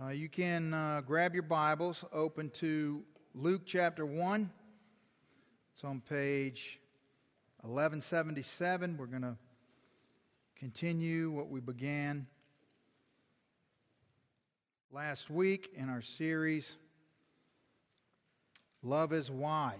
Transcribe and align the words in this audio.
Uh, 0.00 0.10
you 0.10 0.28
can 0.28 0.72
uh, 0.72 1.02
grab 1.04 1.34
your 1.34 1.42
Bibles, 1.42 2.04
open 2.12 2.50
to 2.50 3.02
Luke 3.34 3.62
chapter 3.66 4.06
1. 4.06 4.48
It's 5.74 5.82
on 5.82 6.00
page 6.08 6.78
1177. 7.62 8.96
We're 8.96 9.06
going 9.06 9.22
to 9.22 9.36
continue 10.54 11.32
what 11.32 11.48
we 11.48 11.58
began 11.58 12.28
last 14.92 15.30
week 15.30 15.70
in 15.74 15.88
our 15.88 16.02
series, 16.02 16.76
Love 18.84 19.12
is 19.12 19.32
Why. 19.32 19.74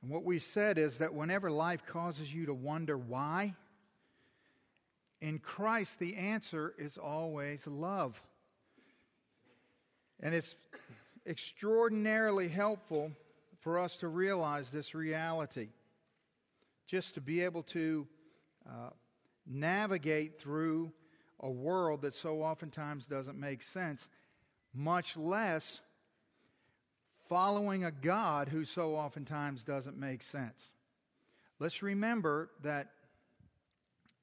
And 0.00 0.10
what 0.10 0.24
we 0.24 0.38
said 0.38 0.78
is 0.78 0.96
that 0.96 1.12
whenever 1.12 1.50
life 1.50 1.84
causes 1.84 2.32
you 2.32 2.46
to 2.46 2.54
wonder 2.54 2.96
why, 2.96 3.54
in 5.20 5.38
Christ, 5.38 5.98
the 5.98 6.16
answer 6.16 6.74
is 6.78 6.98
always 6.98 7.66
love. 7.66 8.20
And 10.20 10.34
it's 10.34 10.54
extraordinarily 11.26 12.48
helpful 12.48 13.12
for 13.60 13.78
us 13.78 13.96
to 13.98 14.08
realize 14.08 14.70
this 14.70 14.94
reality. 14.94 15.68
Just 16.86 17.14
to 17.14 17.20
be 17.20 17.40
able 17.42 17.62
to 17.64 18.06
uh, 18.66 18.90
navigate 19.46 20.40
through 20.40 20.92
a 21.40 21.50
world 21.50 22.02
that 22.02 22.14
so 22.14 22.42
oftentimes 22.42 23.06
doesn't 23.06 23.38
make 23.38 23.62
sense, 23.62 24.08
much 24.72 25.16
less 25.16 25.80
following 27.28 27.84
a 27.84 27.90
God 27.90 28.48
who 28.48 28.64
so 28.64 28.94
oftentimes 28.94 29.64
doesn't 29.64 29.98
make 29.98 30.22
sense. 30.22 30.72
Let's 31.58 31.82
remember 31.82 32.50
that 32.62 32.90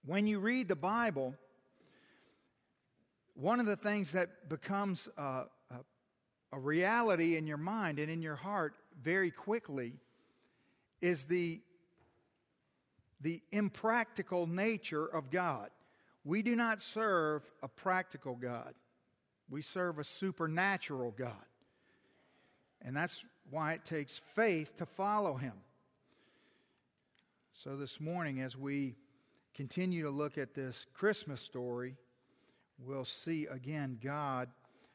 when 0.05 0.27
you 0.27 0.39
read 0.39 0.67
the 0.67 0.75
Bible, 0.75 1.34
one 3.35 3.59
of 3.59 3.66
the 3.66 3.75
things 3.75 4.11
that 4.11 4.49
becomes 4.49 5.08
a, 5.17 5.22
a, 5.22 5.75
a, 6.52 6.59
reality 6.59 7.38
in 7.38 7.47
your 7.47 7.58
mind 7.58 8.00
and 8.00 8.11
in 8.11 8.22
your 8.22 8.36
heart 8.36 8.75
very 9.02 9.31
quickly 9.31 9.94
is 11.02 11.25
the, 11.25 11.61
the 13.22 13.41
impractical 13.52 14.45
nature 14.45 15.05
of 15.05 15.31
God. 15.31 15.69
We 16.25 16.41
do 16.41 16.56
not 16.56 16.81
serve 16.81 17.44
a 17.61 17.67
practical 17.67 18.35
God, 18.35 18.73
we 19.50 19.61
serve 19.61 20.00
a 20.00 20.03
supernatural 20.03 21.11
God. 21.11 21.31
And 22.85 22.95
that's 22.95 23.23
why 23.50 23.73
it 23.73 23.85
takes 23.85 24.19
faith 24.35 24.75
to 24.78 24.85
follow 24.85 25.35
Him. 25.35 25.53
So 27.53 27.78
this 27.78 28.02
morning, 28.02 28.41
as 28.41 28.58
we 28.58 28.95
continue 29.56 30.04
to 30.04 30.09
look 30.09 30.38
at 30.38 30.54
this 30.54 30.86
Christmas 30.94 31.42
story, 31.42 31.96
we'll 32.80 33.06
see 33.06 33.46
again 33.46 34.00
God 34.02 34.50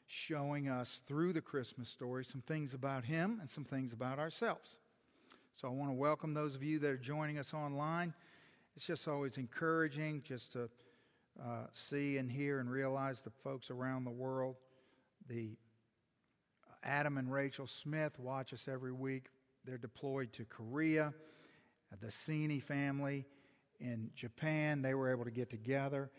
showing 0.06 0.68
us 0.68 1.00
through 1.06 1.32
the 1.32 1.40
Christmas 1.40 1.88
story 1.88 2.24
some 2.24 2.40
things 2.40 2.74
about 2.74 3.04
Him 3.04 3.38
and 3.40 3.48
some 3.48 3.64
things 3.64 3.92
about 3.92 4.18
ourselves. 4.18 4.78
So 5.54 5.68
I 5.68 5.70
want 5.70 5.90
to 5.90 5.94
welcome 5.94 6.34
those 6.34 6.54
of 6.54 6.62
you 6.62 6.78
that 6.80 6.88
are 6.88 6.96
joining 6.96 7.38
us 7.38 7.52
online. 7.52 8.14
It's 8.74 8.84
just 8.84 9.06
always 9.06 9.36
encouraging 9.36 10.22
just 10.26 10.52
to 10.52 10.68
uh, 11.40 11.66
see 11.72 12.16
and 12.16 12.30
hear 12.30 12.58
and 12.58 12.70
realize 12.70 13.22
the 13.22 13.30
folks 13.30 13.70
around 13.70 14.04
the 14.04 14.10
world. 14.10 14.56
The 15.28 15.56
Adam 16.82 17.18
and 17.18 17.30
Rachel 17.30 17.66
Smith 17.66 18.18
watch 18.18 18.52
us 18.52 18.66
every 18.70 18.92
week. 18.92 19.26
They're 19.64 19.78
deployed 19.78 20.32
to 20.34 20.44
Korea. 20.44 21.12
The 22.00 22.08
Sini 22.08 22.62
family 22.62 23.26
in 23.80 24.10
Japan, 24.14 24.82
they 24.82 24.94
were 24.94 25.10
able 25.10 25.24
to 25.24 25.30
get 25.30 25.50
together 25.50 26.10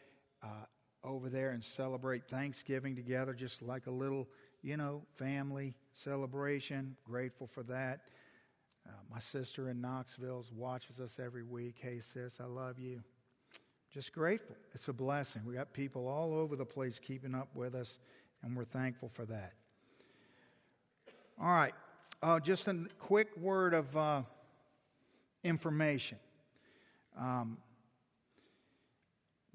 uh, 0.44 0.66
over 1.04 1.30
there 1.30 1.52
and 1.52 1.64
celebrate 1.64 2.28
Thanksgiving 2.28 2.96
together, 2.96 3.34
just 3.34 3.62
like 3.62 3.88
a 3.88 3.92
little, 3.92 4.28
you 4.62 4.78
know, 4.78 5.04
family 5.16 5.76
celebration. 5.94 6.96
Grateful 7.06 7.48
for 7.48 7.64
that. 7.64 8.02
Uh, 8.88 8.92
my 9.12 9.20
sister 9.20 9.70
in 9.70 9.82
Knoxville 9.82 10.46
watches 10.56 11.00
us 11.00 11.18
every 11.24 11.44
week. 11.44 11.76
Hey, 11.80 12.02
sis, 12.02 12.40
I 12.40 12.46
love 12.46 12.80
you. 12.80 13.04
Just 13.94 14.14
grateful. 14.14 14.56
It's 14.74 14.88
a 14.88 14.94
blessing. 14.94 15.42
We 15.46 15.56
got 15.56 15.74
people 15.74 16.08
all 16.08 16.34
over 16.34 16.56
the 16.56 16.66
place 16.66 17.00
keeping 17.00 17.34
up 17.34 17.50
with 17.56 17.76
us, 17.76 17.98
and 18.44 18.56
we're 18.56 18.66
thankful 18.66 19.10
for 19.10 19.26
that. 19.26 19.54
All 21.42 21.50
right, 21.50 21.74
uh, 22.22 22.40
just 22.40 22.68
a 22.68 22.86
quick 23.00 23.36
word 23.38 23.74
of 23.74 23.96
uh, 23.96 24.22
information. 25.44 26.18
Um, 27.20 27.58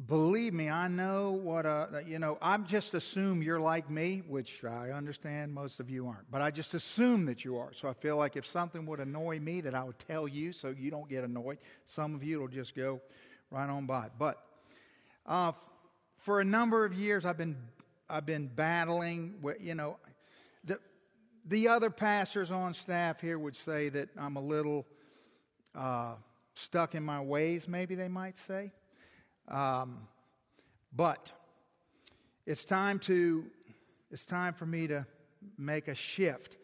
believe 0.07 0.53
me, 0.53 0.69
I 0.69 0.87
know 0.89 1.33
what, 1.33 1.65
uh, 1.65 1.87
you 2.07 2.19
know, 2.19 2.37
I 2.43 2.59
just 2.59 2.93
assume 2.93 3.43
you're 3.43 3.61
like 3.61 3.89
me, 3.89 4.23
which 4.29 4.63
I 4.65 4.91
understand 4.91 5.55
most 5.55 5.81
of 5.81 5.89
you 5.89 6.07
aren't, 6.07 6.31
but 6.31 6.43
I 6.43 6.51
just 6.51 6.75
assume 6.75 7.25
that 7.25 7.43
you 7.43 7.57
are. 7.57 7.73
So 7.73 7.89
I 7.89 7.95
feel 7.95 8.19
like 8.19 8.37
if 8.37 8.45
something 8.45 8.85
would 8.85 9.01
annoy 9.01 9.41
me, 9.41 9.63
that 9.63 9.75
I 9.75 9.83
would 9.83 9.99
tell 9.99 10.29
you 10.29 10.53
so 10.53 10.75
you 10.79 10.91
don't 10.91 11.09
get 11.09 11.25
annoyed. 11.25 11.57
Some 11.87 12.15
of 12.15 12.23
you 12.23 12.41
will 12.41 12.49
just 12.49 12.75
go 12.75 13.01
right 13.51 13.71
on 13.71 13.87
by. 13.87 14.09
But 14.19 14.45
uh, 15.25 15.53
for 16.19 16.41
a 16.41 16.45
number 16.45 16.85
of 16.85 16.93
years, 16.93 17.25
I've 17.25 17.39
been, 17.39 17.57
I've 18.11 18.27
been 18.27 18.47
battling, 18.49 19.37
with, 19.41 19.57
you 19.59 19.75
know, 19.75 19.97
the, 20.65 20.79
the 21.47 21.69
other 21.69 21.89
pastors 21.89 22.51
on 22.51 22.75
staff 22.75 23.23
here 23.23 23.39
would 23.39 23.57
say 23.57 23.89
that 23.89 24.11
I'm 24.19 24.37
a 24.37 24.43
little, 24.43 24.85
uh, 25.75 26.17
stuck 26.55 26.95
in 26.95 27.03
my 27.03 27.21
ways, 27.21 27.69
maybe 27.69 27.95
they 27.95 28.09
might 28.09 28.37
say. 28.37 28.73
Um, 29.49 30.09
but 30.95 31.31
it's 32.47 32.65
time 32.65 32.99
to 33.01 33.45
it's 34.11 34.25
time 34.25 34.55
for 34.55 34.67
me 34.67 34.87
to 34.87 35.07
make 35.59 35.89
a 35.89 35.95
shift. 35.95 36.57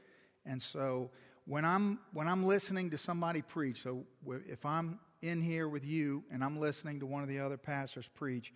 And 0.46 0.62
so 0.62 1.10
when 1.46 1.64
I'm 1.64 1.98
when 2.12 2.28
I'm 2.28 2.44
listening 2.44 2.90
to 2.90 2.98
somebody 2.98 3.42
preach, 3.42 3.82
so 3.82 4.04
if 4.48 4.64
I'm 4.64 5.00
in 5.22 5.42
here 5.42 5.68
with 5.68 5.84
you 5.84 6.22
and 6.30 6.44
I'm 6.44 6.58
listening 6.58 7.00
to 7.00 7.06
one 7.06 7.22
of 7.22 7.28
the 7.28 7.40
other 7.40 7.56
pastors 7.56 8.08
preach, 8.14 8.52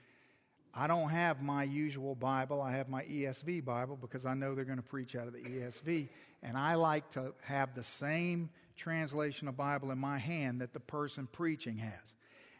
I 0.73 0.87
don't 0.87 1.11
have 1.11 1.43
my 1.43 1.65
usual 1.65 2.15
Bible. 2.15 2.61
I 2.61 2.73
have 2.73 2.89
my 2.89 3.05
ESV 3.05 3.65
Bible 3.65 3.99
because 4.00 4.27
I 4.27 4.34
know 4.34 4.55
they're 4.55 4.65
going 4.65 4.78
to 4.78 4.83
preach 4.83 5.15
out 5.15 5.27
of 5.27 5.33
the 5.33 5.41
ESV, 5.41 6.09
and 6.43 6.56
I 6.56 6.75
like 6.75 7.11
to 7.11 7.33
have 7.43 7.75
the 7.75 7.84
same 7.84 8.50
translation 8.77 9.49
of 9.49 9.57
Bible 9.57 9.91
in 9.91 9.99
my 9.99 10.19
hand 10.19 10.61
that 10.61 10.73
the 10.73 10.81
person 10.81 11.29
preaching 11.31 11.79
has. 11.79 12.15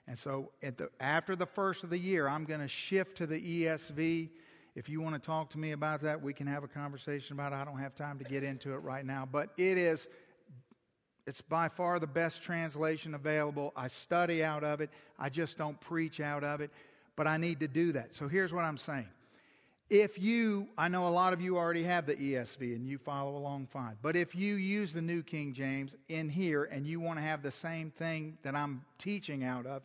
And 0.07 0.19
so 0.19 0.51
the, 0.61 0.91
after 1.01 1.35
the 1.35 1.47
first 1.47 1.83
of 1.83 1.91
the 1.91 1.99
year, 1.99 2.29
I'm 2.29 2.45
going 2.45 2.61
to 2.61 2.69
shift 2.69 3.19
to 3.19 3.27
the 3.27 3.41
ESV. 3.41 4.29
If 4.75 4.89
you 4.89 5.01
want 5.01 5.15
to 5.15 5.25
talk 5.25 5.51
to 5.51 5.59
me 5.59 5.73
about 5.73 6.03
that, 6.03 6.21
we 6.21 6.33
can 6.33 6.47
have 6.47 6.63
a 6.63 6.69
conversation 6.69 7.35
about 7.35 7.53
it. 7.53 7.57
I 7.57 7.65
don't 7.65 7.79
have 7.79 7.95
time 7.95 8.19
to 8.19 8.25
get 8.25 8.43
into 8.43 8.73
it 8.75 8.79
right 8.79 9.05
now, 9.05 9.27
but 9.31 9.51
it 9.57 9.79
is 9.79 10.07
it's 11.27 11.41
by 11.41 11.69
far 11.69 11.99
the 11.99 12.07
best 12.07 12.43
translation 12.43 13.15
available. 13.15 13.73
I 13.75 13.89
study 13.89 14.45
out 14.45 14.63
of 14.63 14.81
it. 14.83 14.91
I 15.19 15.31
just 15.31 15.57
don't 15.57 15.81
preach 15.81 16.21
out 16.21 16.45
of 16.45 16.61
it, 16.61 16.71
but 17.17 17.27
I 17.27 17.39
need 17.39 17.61
to 17.61 17.69
do 17.69 17.93
that. 17.93 18.15
So 18.15 18.29
here's 18.29 18.53
what 18.53 18.65
I'm 18.65 18.77
saying. 18.77 19.09
If 19.91 20.19
you, 20.19 20.69
I 20.79 20.89
know 20.89 21.07
a 21.07 21.11
lot 21.11 21.35
of 21.35 21.43
you 21.43 21.59
already 21.59 21.83
have 21.83 22.07
the 22.07 22.17
ESV 22.17 22.75
and 22.75 22.87
you 22.87 22.97
follow 22.97 23.37
along 23.37 23.67
fine, 23.67 23.97
but 24.01 24.17
if 24.17 24.35
you 24.35 24.55
use 24.55 24.95
the 24.95 25.03
New 25.03 25.23
King 25.23 25.53
James 25.53 25.95
in 26.09 26.31
here 26.31 26.65
and 26.65 26.87
you 26.87 27.01
want 27.01 27.19
to 27.19 27.23
have 27.23 27.43
the 27.43 27.51
same 27.51 27.91
thing 27.91 28.39
that 28.43 28.55
I'm 28.55 28.83
teaching 28.97 29.45
out 29.45 29.67
of, 29.67 29.83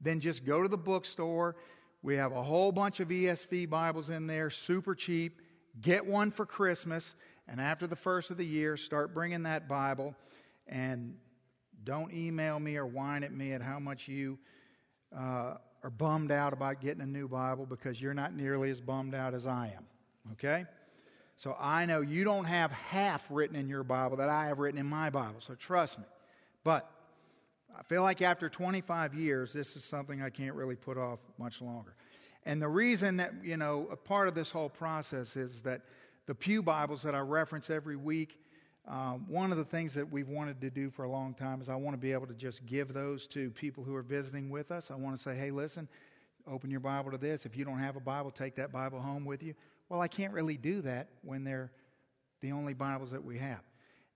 then 0.00 0.18
just 0.18 0.44
go 0.44 0.60
to 0.60 0.68
the 0.68 0.76
bookstore. 0.76 1.54
We 2.02 2.16
have 2.16 2.32
a 2.32 2.42
whole 2.42 2.72
bunch 2.72 2.98
of 2.98 3.08
ESV 3.08 3.70
Bibles 3.70 4.10
in 4.10 4.26
there, 4.26 4.50
super 4.50 4.96
cheap. 4.96 5.40
Get 5.80 6.04
one 6.04 6.32
for 6.32 6.44
Christmas, 6.44 7.14
and 7.46 7.60
after 7.60 7.86
the 7.86 7.96
first 7.96 8.32
of 8.32 8.38
the 8.38 8.46
year, 8.46 8.76
start 8.76 9.14
bringing 9.14 9.44
that 9.44 9.68
Bible. 9.68 10.16
And 10.66 11.14
don't 11.84 12.12
email 12.12 12.58
me 12.58 12.76
or 12.76 12.86
whine 12.86 13.22
at 13.22 13.32
me 13.32 13.52
at 13.52 13.62
how 13.62 13.78
much 13.78 14.08
you 14.08 14.36
uh, 15.16 15.54
are 15.82 15.90
bummed 15.90 16.32
out 16.32 16.52
about 16.52 16.80
getting 16.80 17.02
a 17.02 17.06
new 17.06 17.28
Bible 17.28 17.66
because 17.66 18.00
you're 18.00 18.14
not 18.14 18.34
nearly 18.34 18.70
as 18.70 18.80
bummed 18.80 19.14
out 19.14 19.34
as 19.34 19.46
I 19.46 19.72
am. 19.76 19.86
Okay? 20.32 20.66
So 21.36 21.56
I 21.58 21.86
know 21.86 22.00
you 22.00 22.24
don't 22.24 22.46
have 22.46 22.72
half 22.72 23.24
written 23.30 23.54
in 23.56 23.68
your 23.68 23.84
Bible 23.84 24.16
that 24.16 24.28
I 24.28 24.46
have 24.46 24.58
written 24.58 24.80
in 24.80 24.86
my 24.86 25.08
Bible, 25.08 25.40
so 25.40 25.54
trust 25.54 25.98
me. 25.98 26.04
But 26.64 26.90
I 27.78 27.82
feel 27.84 28.02
like 28.02 28.22
after 28.22 28.48
25 28.48 29.14
years, 29.14 29.52
this 29.52 29.76
is 29.76 29.84
something 29.84 30.20
I 30.20 30.30
can't 30.30 30.56
really 30.56 30.74
put 30.74 30.98
off 30.98 31.20
much 31.38 31.62
longer. 31.62 31.94
And 32.44 32.60
the 32.60 32.68
reason 32.68 33.18
that, 33.18 33.32
you 33.44 33.56
know, 33.56 33.88
a 33.92 33.96
part 33.96 34.26
of 34.26 34.34
this 34.34 34.50
whole 34.50 34.68
process 34.68 35.36
is 35.36 35.62
that 35.62 35.82
the 36.26 36.34
Pew 36.34 36.62
Bibles 36.62 37.02
that 37.02 37.14
I 37.14 37.20
reference 37.20 37.70
every 37.70 37.96
week, 37.96 38.40
um, 38.88 39.26
one 39.28 39.52
of 39.52 39.58
the 39.58 39.64
things 39.64 39.92
that 39.94 40.10
we've 40.10 40.28
wanted 40.28 40.62
to 40.62 40.70
do 40.70 40.88
for 40.88 41.04
a 41.04 41.10
long 41.10 41.34
time 41.34 41.60
is 41.60 41.68
I 41.68 41.74
want 41.74 41.92
to 41.92 42.00
be 42.00 42.12
able 42.12 42.26
to 42.26 42.34
just 42.34 42.64
give 42.64 42.94
those 42.94 43.26
to 43.28 43.50
people 43.50 43.84
who 43.84 43.94
are 43.94 44.02
visiting 44.02 44.48
with 44.48 44.70
us. 44.70 44.90
I 44.90 44.94
want 44.94 45.14
to 45.14 45.22
say, 45.22 45.36
hey, 45.36 45.50
listen, 45.50 45.88
open 46.50 46.70
your 46.70 46.80
Bible 46.80 47.10
to 47.10 47.18
this. 47.18 47.44
If 47.44 47.54
you 47.54 47.66
don't 47.66 47.78
have 47.78 47.96
a 47.96 48.00
Bible, 48.00 48.30
take 48.30 48.54
that 48.56 48.72
Bible 48.72 48.98
home 48.98 49.26
with 49.26 49.42
you. 49.42 49.54
Well, 49.90 50.00
I 50.00 50.08
can't 50.08 50.32
really 50.32 50.56
do 50.56 50.80
that 50.82 51.08
when 51.22 51.44
they're 51.44 51.70
the 52.40 52.52
only 52.52 52.72
Bibles 52.72 53.10
that 53.10 53.22
we 53.22 53.36
have. 53.38 53.60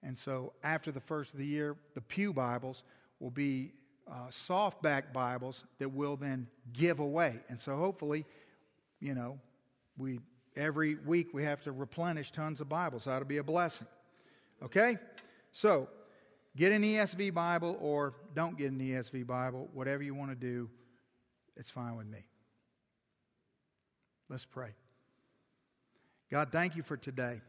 And 0.02 0.16
so 0.16 0.54
after 0.64 0.90
the 0.90 1.00
first 1.00 1.34
of 1.34 1.38
the 1.38 1.46
year, 1.46 1.76
the 1.94 2.00
Pew 2.00 2.32
Bibles 2.32 2.82
will 3.20 3.30
be 3.30 3.72
uh, 4.10 4.28
softback 4.30 5.12
Bibles 5.12 5.64
that 5.80 5.90
we'll 5.90 6.16
then 6.16 6.46
give 6.72 6.98
away. 6.98 7.40
And 7.50 7.60
so 7.60 7.76
hopefully, 7.76 8.24
you 9.00 9.14
know, 9.14 9.38
we 9.98 10.18
every 10.56 10.94
week 10.94 11.28
we 11.34 11.44
have 11.44 11.62
to 11.64 11.72
replenish 11.72 12.32
tons 12.32 12.60
of 12.60 12.70
Bibles. 12.70 13.04
That'll 13.04 13.28
be 13.28 13.36
a 13.36 13.44
blessing. 13.44 13.86
Okay? 14.62 14.98
So, 15.52 15.88
get 16.56 16.72
an 16.72 16.82
ESV 16.82 17.34
Bible 17.34 17.76
or 17.80 18.14
don't 18.34 18.56
get 18.56 18.70
an 18.70 18.78
ESV 18.78 19.26
Bible, 19.26 19.68
whatever 19.72 20.02
you 20.02 20.14
want 20.14 20.30
to 20.30 20.36
do, 20.36 20.70
it's 21.56 21.70
fine 21.70 21.96
with 21.96 22.06
me. 22.06 22.26
Let's 24.28 24.44
pray. 24.44 24.70
God, 26.30 26.50
thank 26.50 26.76
you 26.76 26.82
for 26.82 26.96
today. 26.96 27.42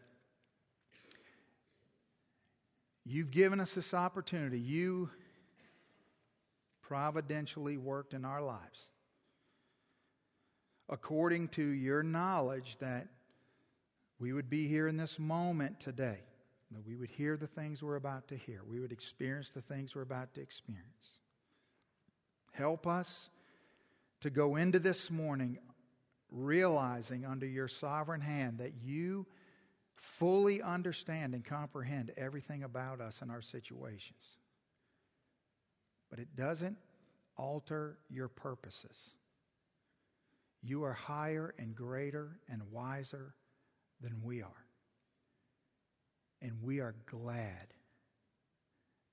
You've 3.05 3.31
given 3.31 3.59
us 3.59 3.73
this 3.73 3.93
opportunity. 3.93 4.59
You 4.59 5.09
providentially 6.81 7.77
worked 7.77 8.13
in 8.13 8.25
our 8.25 8.41
lives 8.41 8.89
according 10.89 11.47
to 11.49 11.63
your 11.63 12.03
knowledge 12.03 12.77
that 12.79 13.07
we 14.19 14.33
would 14.33 14.49
be 14.49 14.67
here 14.67 14.87
in 14.87 14.97
this 14.97 15.17
moment 15.17 15.79
today, 15.79 16.19
that 16.73 16.85
we 16.85 16.95
would 16.95 17.09
hear 17.09 17.37
the 17.37 17.47
things 17.47 17.81
we're 17.81 17.95
about 17.95 18.27
to 18.29 18.37
hear, 18.37 18.61
we 18.67 18.79
would 18.79 18.91
experience 18.91 19.49
the 19.49 19.61
things 19.61 19.95
we're 19.95 20.01
about 20.01 20.33
to 20.35 20.41
experience. 20.41 21.17
Help 22.51 22.85
us 22.87 23.29
to 24.21 24.29
go 24.29 24.55
into 24.55 24.79
this 24.79 25.09
morning 25.09 25.57
realizing 26.31 27.25
under 27.25 27.45
your 27.45 27.67
sovereign 27.67 28.21
hand 28.21 28.59
that 28.59 28.73
you 28.83 29.25
fully 29.95 30.61
understand 30.61 31.33
and 31.33 31.45
comprehend 31.45 32.11
everything 32.17 32.63
about 32.63 33.01
us 33.01 33.21
and 33.21 33.31
our 33.31 33.41
situations. 33.41 34.19
But 36.09 36.19
it 36.19 36.35
doesn't 36.35 36.77
alter 37.37 37.97
your 38.09 38.27
purposes. 38.27 38.97
You 40.61 40.83
are 40.83 40.93
higher 40.93 41.53
and 41.57 41.75
greater 41.75 42.39
and 42.49 42.61
wiser 42.71 43.33
than 44.01 44.21
we 44.23 44.41
are. 44.41 44.62
And 46.43 46.61
we 46.61 46.81
are 46.81 46.93
glad 47.05 47.73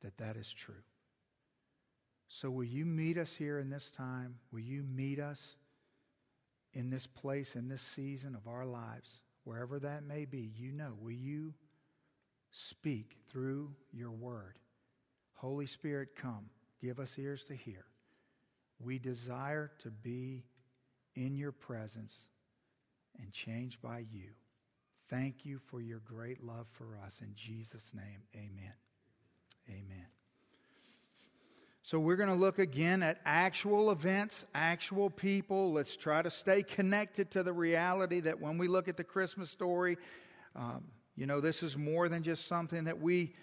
that 0.03 0.19
that 0.19 0.37
is 0.37 0.53
true. 0.53 0.83
So, 2.29 2.51
will 2.51 2.65
you 2.65 2.85
meet 2.85 3.17
us 3.19 3.33
here 3.33 3.59
in 3.59 3.71
this 3.71 3.91
time? 3.97 4.35
Will 4.53 4.61
you 4.61 4.83
meet 4.83 5.21
us 5.21 5.57
in 6.73 6.91
this 6.91 7.07
place, 7.07 7.55
in 7.55 7.69
this 7.69 7.83
season 7.95 8.35
of 8.35 8.47
our 8.47 8.67
lives, 8.67 9.21
wherever 9.45 9.79
that 9.79 10.05
may 10.05 10.25
be? 10.25 10.53
You 10.57 10.73
know, 10.73 10.93
will 11.01 11.13
you 11.13 11.55
speak 12.51 13.17
through 13.31 13.71
your 13.93 14.11
word? 14.11 14.59
Holy 15.35 15.67
Spirit, 15.67 16.11
come. 16.17 16.51
Give 16.83 16.99
us 16.99 17.17
ears 17.19 17.45
to 17.45 17.55
hear. 17.55 17.85
We 18.81 18.99
desire 18.99 19.71
to 19.83 19.91
be 19.91 20.45
in 21.15 21.37
your 21.37 21.53
presence 21.53 22.15
and 23.21 23.33
changed 23.33 23.81
by 23.81 24.05
you. 24.11 24.31
Thank 25.11 25.45
you 25.45 25.59
for 25.59 25.81
your 25.81 25.99
great 25.99 26.43
love 26.43 26.67
for 26.71 26.97
us. 27.05 27.19
In 27.21 27.35
Jesus' 27.35 27.91
name, 27.93 28.23
amen. 28.35 28.73
Amen. 29.69 30.07
So, 31.83 31.99
we're 31.99 32.17
going 32.17 32.29
to 32.29 32.35
look 32.35 32.59
again 32.59 33.03
at 33.03 33.21
actual 33.25 33.91
events, 33.91 34.45
actual 34.55 35.11
people. 35.11 35.73
Let's 35.73 35.97
try 35.97 36.23
to 36.23 36.31
stay 36.31 36.63
connected 36.63 37.31
to 37.33 37.43
the 37.43 37.53
reality 37.53 38.21
that 38.21 38.41
when 38.41 38.57
we 38.57 38.69
look 38.69 38.87
at 38.87 38.97
the 38.97 39.05
Christmas 39.05 39.51
story, 39.51 39.99
um, 40.55 40.85
you 41.17 41.27
know, 41.27 41.41
this 41.41 41.63
is 41.63 41.77
more 41.77 42.09
than 42.09 42.23
just 42.23 42.47
something 42.47 42.85
that 42.85 43.01
we 43.01 43.35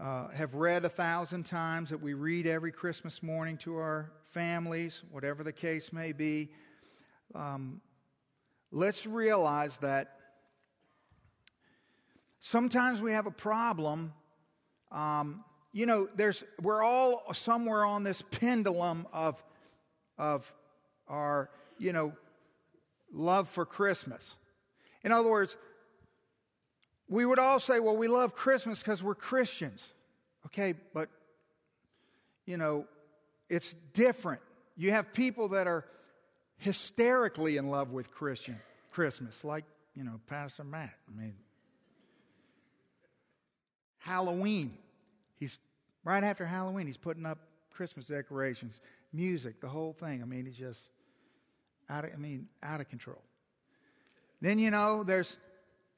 uh, 0.00 0.28
have 0.28 0.54
read 0.54 0.84
a 0.84 0.88
thousand 0.88 1.44
times, 1.44 1.90
that 1.90 2.00
we 2.00 2.14
read 2.14 2.46
every 2.46 2.72
Christmas 2.72 3.22
morning 3.22 3.58
to 3.58 3.76
our 3.76 4.10
families, 4.32 5.02
whatever 5.10 5.44
the 5.44 5.52
case 5.52 5.92
may 5.92 6.12
be 6.12 6.50
um, 7.34 7.80
let's 8.72 9.06
realize 9.06 9.78
that 9.78 10.19
sometimes 12.40 13.00
we 13.00 13.12
have 13.12 13.26
a 13.26 13.30
problem. 13.30 14.12
Um, 14.90 15.44
you 15.72 15.86
know, 15.86 16.08
there's, 16.16 16.42
we're 16.60 16.82
all 16.82 17.22
somewhere 17.32 17.84
on 17.84 18.02
this 18.02 18.22
pendulum 18.30 19.06
of, 19.12 19.42
of 20.18 20.52
our, 21.06 21.48
you 21.78 21.92
know, 21.92 22.12
love 23.12 23.48
for 23.48 23.64
Christmas. 23.64 24.36
In 25.04 25.12
other 25.12 25.28
words, 25.28 25.56
we 27.08 27.24
would 27.24 27.38
all 27.38 27.58
say, 27.58 27.80
well, 27.80 27.96
we 27.96 28.08
love 28.08 28.34
Christmas 28.34 28.78
because 28.78 29.02
we're 29.02 29.14
Christians. 29.14 29.92
Okay, 30.46 30.74
but, 30.94 31.08
you 32.46 32.56
know, 32.56 32.86
it's 33.48 33.74
different. 33.92 34.40
You 34.76 34.92
have 34.92 35.12
people 35.12 35.48
that 35.48 35.66
are 35.66 35.84
hysterically 36.56 37.56
in 37.56 37.68
love 37.68 37.90
with 37.90 38.10
Christian 38.10 38.58
Christmas, 38.92 39.44
like, 39.44 39.64
you 39.94 40.04
know, 40.04 40.20
Pastor 40.28 40.64
Matt. 40.64 40.94
I 41.08 41.20
mean, 41.20 41.34
Halloween. 44.00 44.76
He's 45.38 45.56
right 46.04 46.24
after 46.24 46.44
Halloween, 46.44 46.86
he's 46.86 46.96
putting 46.96 47.24
up 47.24 47.38
Christmas 47.70 48.04
decorations, 48.06 48.80
music, 49.12 49.60
the 49.60 49.68
whole 49.68 49.92
thing. 49.92 50.22
I 50.22 50.24
mean, 50.26 50.44
he's 50.44 50.56
just 50.56 50.80
out 51.88 52.04
of, 52.04 52.10
I 52.12 52.16
mean, 52.16 52.48
out 52.62 52.80
of 52.80 52.88
control. 52.88 53.22
Then, 54.40 54.58
you 54.58 54.70
know, 54.70 55.04
there's 55.04 55.36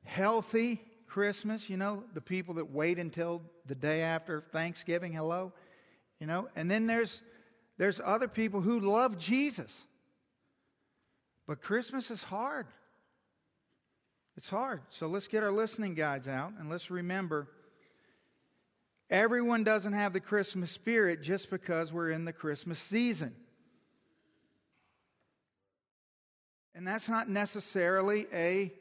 healthy 0.04 0.80
Christmas, 1.06 1.68
you 1.68 1.76
know, 1.76 2.04
the 2.14 2.20
people 2.20 2.54
that 2.54 2.70
wait 2.70 2.98
until 2.98 3.42
the 3.66 3.74
day 3.74 4.02
after 4.02 4.40
Thanksgiving, 4.52 5.12
hello, 5.12 5.52
you 6.20 6.26
know, 6.26 6.48
and 6.56 6.70
then 6.70 6.86
there's 6.86 7.22
there's 7.78 8.00
other 8.04 8.28
people 8.28 8.60
who 8.60 8.80
love 8.80 9.18
Jesus. 9.18 9.72
But 11.46 11.62
Christmas 11.62 12.10
is 12.10 12.22
hard. 12.22 12.66
It's 14.36 14.48
hard. 14.48 14.82
So 14.90 15.06
let's 15.06 15.26
get 15.26 15.42
our 15.42 15.50
listening 15.50 15.94
guides 15.94 16.28
out 16.28 16.52
and 16.58 16.70
let's 16.70 16.90
remember 16.90 17.48
everyone 19.12 19.62
doesn't 19.62 19.92
have 19.92 20.14
the 20.14 20.20
Christmas 20.20 20.70
spirit 20.72 21.22
just 21.22 21.50
because 21.50 21.92
we're 21.92 22.10
in 22.10 22.24
the 22.24 22.32
Christmas 22.32 22.78
season. 22.80 23.34
And 26.74 26.88
that's 26.88 27.08
not 27.08 27.28
necessarily 27.28 28.26
a, 28.32 28.72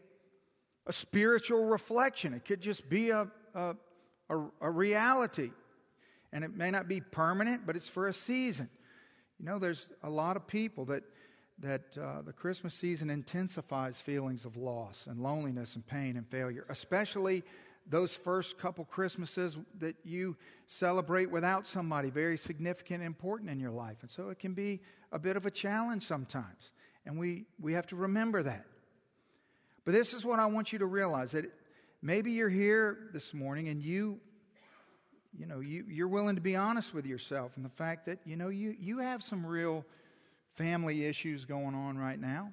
a 0.87 0.93
spiritual 0.93 1.65
reflection, 1.65 2.33
it 2.33 2.45
could 2.45 2.61
just 2.61 2.89
be 2.89 3.09
a, 3.09 3.27
a, 3.53 3.75
a, 4.29 4.45
a 4.61 4.71
reality. 4.71 5.51
And 6.33 6.45
it 6.45 6.55
may 6.55 6.71
not 6.71 6.87
be 6.87 7.01
permanent, 7.01 7.67
but 7.67 7.75
it's 7.75 7.89
for 7.89 8.07
a 8.07 8.13
season. 8.13 8.69
You 9.37 9.45
know, 9.45 9.59
there's 9.59 9.89
a 10.01 10.09
lot 10.09 10.37
of 10.37 10.47
people 10.47 10.85
that 10.85 11.03
that 11.59 11.95
uh, 11.95 12.23
the 12.23 12.33
Christmas 12.33 12.73
season 12.73 13.11
intensifies 13.11 14.01
feelings 14.01 14.45
of 14.45 14.57
loss 14.57 15.05
and 15.07 15.19
loneliness 15.19 15.75
and 15.75 15.85
pain 15.85 16.17
and 16.17 16.27
failure, 16.27 16.65
especially 16.69 17.43
those 17.87 18.13
first 18.13 18.57
couple 18.57 18.85
Christmases 18.85 19.57
that 19.79 19.95
you 20.03 20.37
celebrate 20.67 21.29
without 21.29 21.65
somebody 21.65 22.09
very 22.09 22.37
significant 22.37 23.01
and 23.01 23.07
important 23.07 23.49
in 23.49 23.59
your 23.59 23.71
life. 23.71 23.97
And 24.01 24.09
so 24.09 24.29
it 24.29 24.39
can 24.39 24.53
be 24.53 24.79
a 25.11 25.19
bit 25.19 25.35
of 25.35 25.45
a 25.45 25.51
challenge 25.51 26.05
sometimes. 26.05 26.71
And 27.05 27.19
we, 27.19 27.45
we 27.59 27.73
have 27.73 27.87
to 27.87 27.95
remember 27.95 28.43
that. 28.43 28.65
But 29.83 29.93
this 29.93 30.13
is 30.13 30.23
what 30.23 30.39
I 30.39 30.45
want 30.45 30.71
you 30.71 30.79
to 30.79 30.85
realize 30.85 31.31
that 31.31 31.51
maybe 32.01 32.31
you're 32.31 32.49
here 32.49 33.09
this 33.13 33.33
morning 33.33 33.67
and 33.67 33.81
you 33.81 34.19
you 35.37 35.45
know 35.45 35.61
you, 35.61 35.85
you're 35.87 36.09
willing 36.09 36.35
to 36.35 36.41
be 36.41 36.57
honest 36.57 36.93
with 36.93 37.05
yourself 37.05 37.53
and 37.55 37.63
the 37.63 37.69
fact 37.69 38.05
that 38.05 38.19
you 38.25 38.35
know 38.35 38.49
you, 38.49 38.75
you 38.77 38.97
have 38.99 39.23
some 39.23 39.45
real 39.45 39.85
family 40.55 41.05
issues 41.05 41.45
going 41.45 41.73
on 41.73 41.97
right 41.97 42.19
now. 42.19 42.51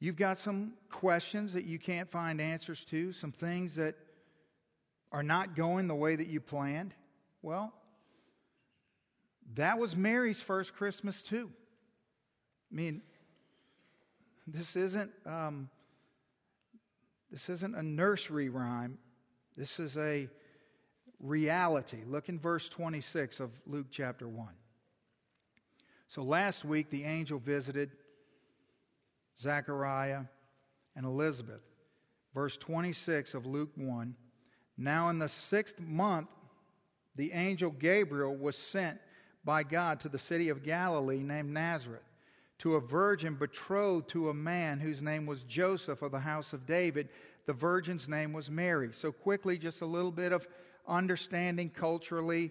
You've 0.00 0.16
got 0.16 0.38
some 0.38 0.74
questions 0.90 1.54
that 1.54 1.64
you 1.64 1.78
can't 1.78 2.08
find 2.08 2.40
answers 2.40 2.84
to, 2.84 3.12
some 3.12 3.32
things 3.32 3.74
that 3.76 3.96
are 5.12 5.22
not 5.22 5.56
going 5.56 5.88
the 5.88 5.94
way 5.94 6.16
that 6.16 6.26
you 6.26 6.40
planned. 6.40 6.94
Well, 7.42 7.72
that 9.54 9.78
was 9.78 9.96
Mary's 9.96 10.40
first 10.40 10.74
Christmas, 10.74 11.22
too. 11.22 11.50
I 12.70 12.74
mean, 12.74 13.02
this 14.46 14.76
isn't, 14.76 15.10
um, 15.24 15.70
this 17.30 17.48
isn't 17.48 17.74
a 17.74 17.82
nursery 17.82 18.48
rhyme. 18.48 18.98
This 19.56 19.78
is 19.78 19.96
a 19.96 20.28
reality. 21.20 21.98
Look 22.06 22.28
in 22.28 22.38
verse 22.38 22.68
26 22.68 23.40
of 23.40 23.50
Luke 23.66 23.86
chapter 23.90 24.28
1. 24.28 24.48
So 26.08 26.22
last 26.22 26.64
week, 26.64 26.90
the 26.90 27.04
angel 27.04 27.38
visited 27.38 27.90
Zechariah 29.40 30.22
and 30.96 31.04
Elizabeth. 31.04 31.60
Verse 32.34 32.56
26 32.56 33.34
of 33.34 33.46
Luke 33.46 33.72
1 33.74 34.14
Now 34.78 35.08
in 35.08 35.18
the 35.18 35.28
sixth 35.28 35.80
month, 35.80 36.28
the 37.16 37.32
angel 37.32 37.70
Gabriel 37.70 38.34
was 38.34 38.56
sent 38.56 38.98
by 39.44 39.64
God 39.64 40.00
to 40.00 40.08
the 40.08 40.18
city 40.18 40.48
of 40.48 40.62
Galilee 40.62 41.22
named 41.22 41.50
Nazareth 41.50 42.02
to 42.60 42.76
a 42.76 42.80
virgin 42.80 43.34
betrothed 43.34 44.08
to 44.10 44.30
a 44.30 44.34
man 44.34 44.80
whose 44.80 45.02
name 45.02 45.26
was 45.26 45.42
Joseph 45.44 46.02
of 46.02 46.12
the 46.12 46.20
house 46.20 46.52
of 46.52 46.64
David. 46.64 47.08
The 47.46 47.52
virgin's 47.52 48.08
name 48.08 48.32
was 48.32 48.50
Mary. 48.50 48.90
So, 48.92 49.12
quickly, 49.12 49.58
just 49.58 49.80
a 49.80 49.86
little 49.86 50.10
bit 50.10 50.32
of 50.32 50.46
understanding 50.86 51.70
culturally. 51.70 52.50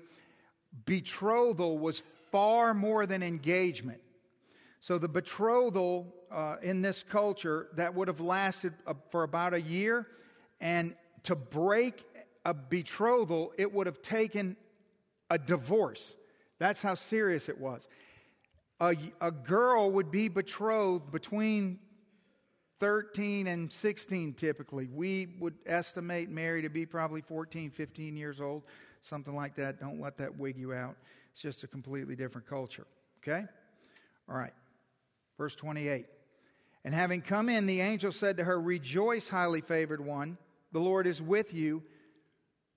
Betrothal 0.86 1.78
was 1.78 2.04
far 2.32 2.74
more 2.74 3.06
than 3.06 3.24
engagement. 3.24 4.00
So 4.80 4.98
the 4.98 5.08
betrothal 5.08 6.14
uh, 6.32 6.58
in 6.62 6.82
this 6.82 7.04
culture 7.04 7.68
that 7.76 7.94
would 7.96 8.08
have 8.08 8.20
lasted 8.20 8.74
uh, 8.86 8.94
for 9.10 9.24
about 9.24 9.54
a 9.54 9.62
year. 9.62 10.08
And 10.62 10.96
to 11.24 11.36
break 11.36 12.06
a 12.48 12.54
betrothal, 12.54 13.52
it 13.58 13.74
would 13.74 13.88
have 13.88 14.02
taken 14.02 14.56
a 15.30 15.38
divorce. 15.38 16.16
That's 16.60 16.82
how 16.82 16.96
serious 16.96 17.50
it 17.50 17.60
was. 17.60 17.86
A, 18.80 18.96
a 19.20 19.32
girl 19.32 19.92
would 19.92 20.12
be 20.12 20.30
betrothed 20.30 21.12
between 21.12 21.80
13 22.80 23.48
and 23.48 23.72
16 23.72 24.34
typically. 24.36 24.88
We 24.88 25.36
would 25.42 25.56
estimate 25.66 26.30
Mary 26.30 26.62
to 26.62 26.70
be 26.70 26.86
probably 26.86 27.20
14, 27.20 27.70
15 27.70 28.16
years 28.16 28.40
old, 28.40 28.64
something 29.02 29.36
like 29.36 29.56
that. 29.58 29.82
Don't 29.82 30.00
let 30.00 30.18
that 30.20 30.38
wig 30.38 30.58
you 30.58 30.74
out. 30.74 30.96
It's 31.34 31.42
just 31.42 31.66
a 31.66 31.68
completely 31.68 32.16
different 32.16 32.48
culture. 32.48 32.88
Okay? 33.22 33.44
All 34.30 34.38
right. 34.38 34.54
Verse 35.38 35.54
28. 35.54 36.06
And 36.86 36.94
having 36.94 37.22
come 37.22 37.50
in, 37.50 37.66
the 37.66 37.82
angel 37.82 38.14
said 38.14 38.38
to 38.38 38.46
her, 38.46 38.58
Rejoice, 38.58 39.28
highly 39.28 39.60
favored 39.60 40.00
one, 40.00 40.38
the 40.72 40.80
Lord 40.80 41.08
is 41.08 41.22
with 41.22 41.54
you. 41.54 41.84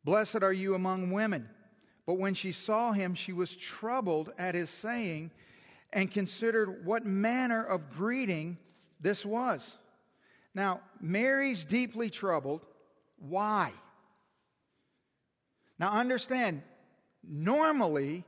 Blessed 0.05 0.43
are 0.43 0.53
you 0.53 0.75
among 0.75 1.11
women. 1.11 1.49
But 2.07 2.19
when 2.19 2.35
she 2.35 2.53
saw 2.53 2.93
him, 2.93 3.15
she 3.15 3.33
was 3.33 3.55
troubled 3.55 4.33
at 4.39 4.55
his 4.55 4.71
saying 4.71 5.31
and 5.93 6.11
considered 6.11 6.85
what 6.85 7.05
manner 7.05 7.63
of 7.63 7.91
greeting 7.91 8.59
this 9.01 9.25
was. 9.25 9.77
Now, 10.55 10.81
Mary's 11.01 11.65
deeply 11.65 12.11
troubled. 12.11 12.65
Why? 13.19 13.73
Now, 15.79 15.93
understand, 15.93 16.63
normally, 17.23 18.25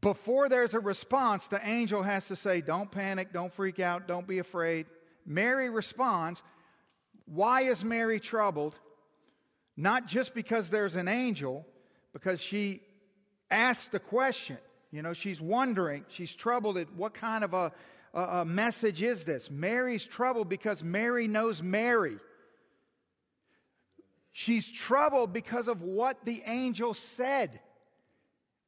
before 0.00 0.48
there's 0.48 0.74
a 0.74 0.80
response, 0.80 1.46
the 1.48 1.66
angel 1.66 2.02
has 2.02 2.26
to 2.28 2.36
say, 2.36 2.60
Don't 2.60 2.90
panic, 2.90 3.32
don't 3.32 3.52
freak 3.52 3.80
out, 3.80 4.08
don't 4.08 4.26
be 4.26 4.38
afraid. 4.38 4.86
Mary 5.24 5.68
responds. 5.68 6.42
Why 7.26 7.62
is 7.62 7.84
Mary 7.84 8.20
troubled? 8.20 8.78
Not 9.76 10.06
just 10.06 10.34
because 10.34 10.70
there's 10.70 10.96
an 10.96 11.08
angel, 11.08 11.66
because 12.12 12.40
she 12.40 12.80
asked 13.50 13.92
the 13.92 13.98
question. 13.98 14.58
You 14.90 15.02
know, 15.02 15.12
she's 15.12 15.40
wondering, 15.40 16.04
she's 16.08 16.32
troubled 16.32 16.78
at 16.78 16.92
what 16.94 17.12
kind 17.12 17.44
of 17.44 17.52
a, 17.52 17.72
a, 18.14 18.22
a 18.22 18.44
message 18.44 19.02
is 19.02 19.24
this? 19.24 19.50
Mary's 19.50 20.04
troubled 20.04 20.48
because 20.48 20.82
Mary 20.82 21.28
knows 21.28 21.62
Mary. 21.62 22.16
She's 24.32 24.68
troubled 24.68 25.32
because 25.32 25.68
of 25.68 25.82
what 25.82 26.24
the 26.24 26.42
angel 26.46 26.94
said. 26.94 27.60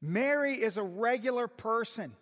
Mary 0.01 0.55
is 0.55 0.77
a 0.77 0.83
regular 0.83 1.49
person. 1.49 2.13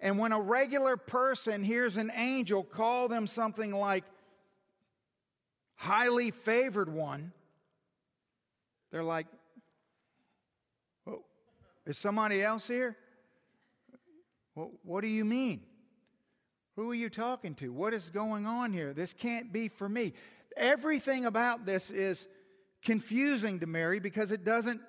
And 0.00 0.18
when 0.18 0.32
a 0.32 0.40
regular 0.40 0.96
person 0.96 1.62
hears 1.64 1.96
an 1.96 2.12
angel 2.14 2.62
call 2.62 3.08
them 3.08 3.26
something 3.26 3.72
like 3.72 4.04
highly 5.74 6.30
favored 6.30 6.92
one, 6.92 7.32
they're 8.90 9.02
like, 9.02 9.26
oh, 11.06 11.22
is 11.86 11.98
somebody 11.98 12.42
else 12.42 12.66
here? 12.66 12.96
Well, 14.54 14.70
what 14.82 15.02
do 15.02 15.08
you 15.08 15.24
mean? 15.24 15.62
Who 16.76 16.90
are 16.90 16.94
you 16.94 17.08
talking 17.08 17.54
to? 17.56 17.72
What 17.72 17.94
is 17.94 18.08
going 18.08 18.46
on 18.46 18.72
here? 18.72 18.92
This 18.92 19.12
can't 19.12 19.52
be 19.52 19.68
for 19.68 19.88
me. 19.88 20.12
Everything 20.56 21.26
about 21.26 21.66
this 21.66 21.90
is 21.90 22.26
confusing 22.82 23.60
to 23.60 23.66
Mary 23.66 23.98
because 23.98 24.30
it 24.30 24.44
doesn't 24.44 24.80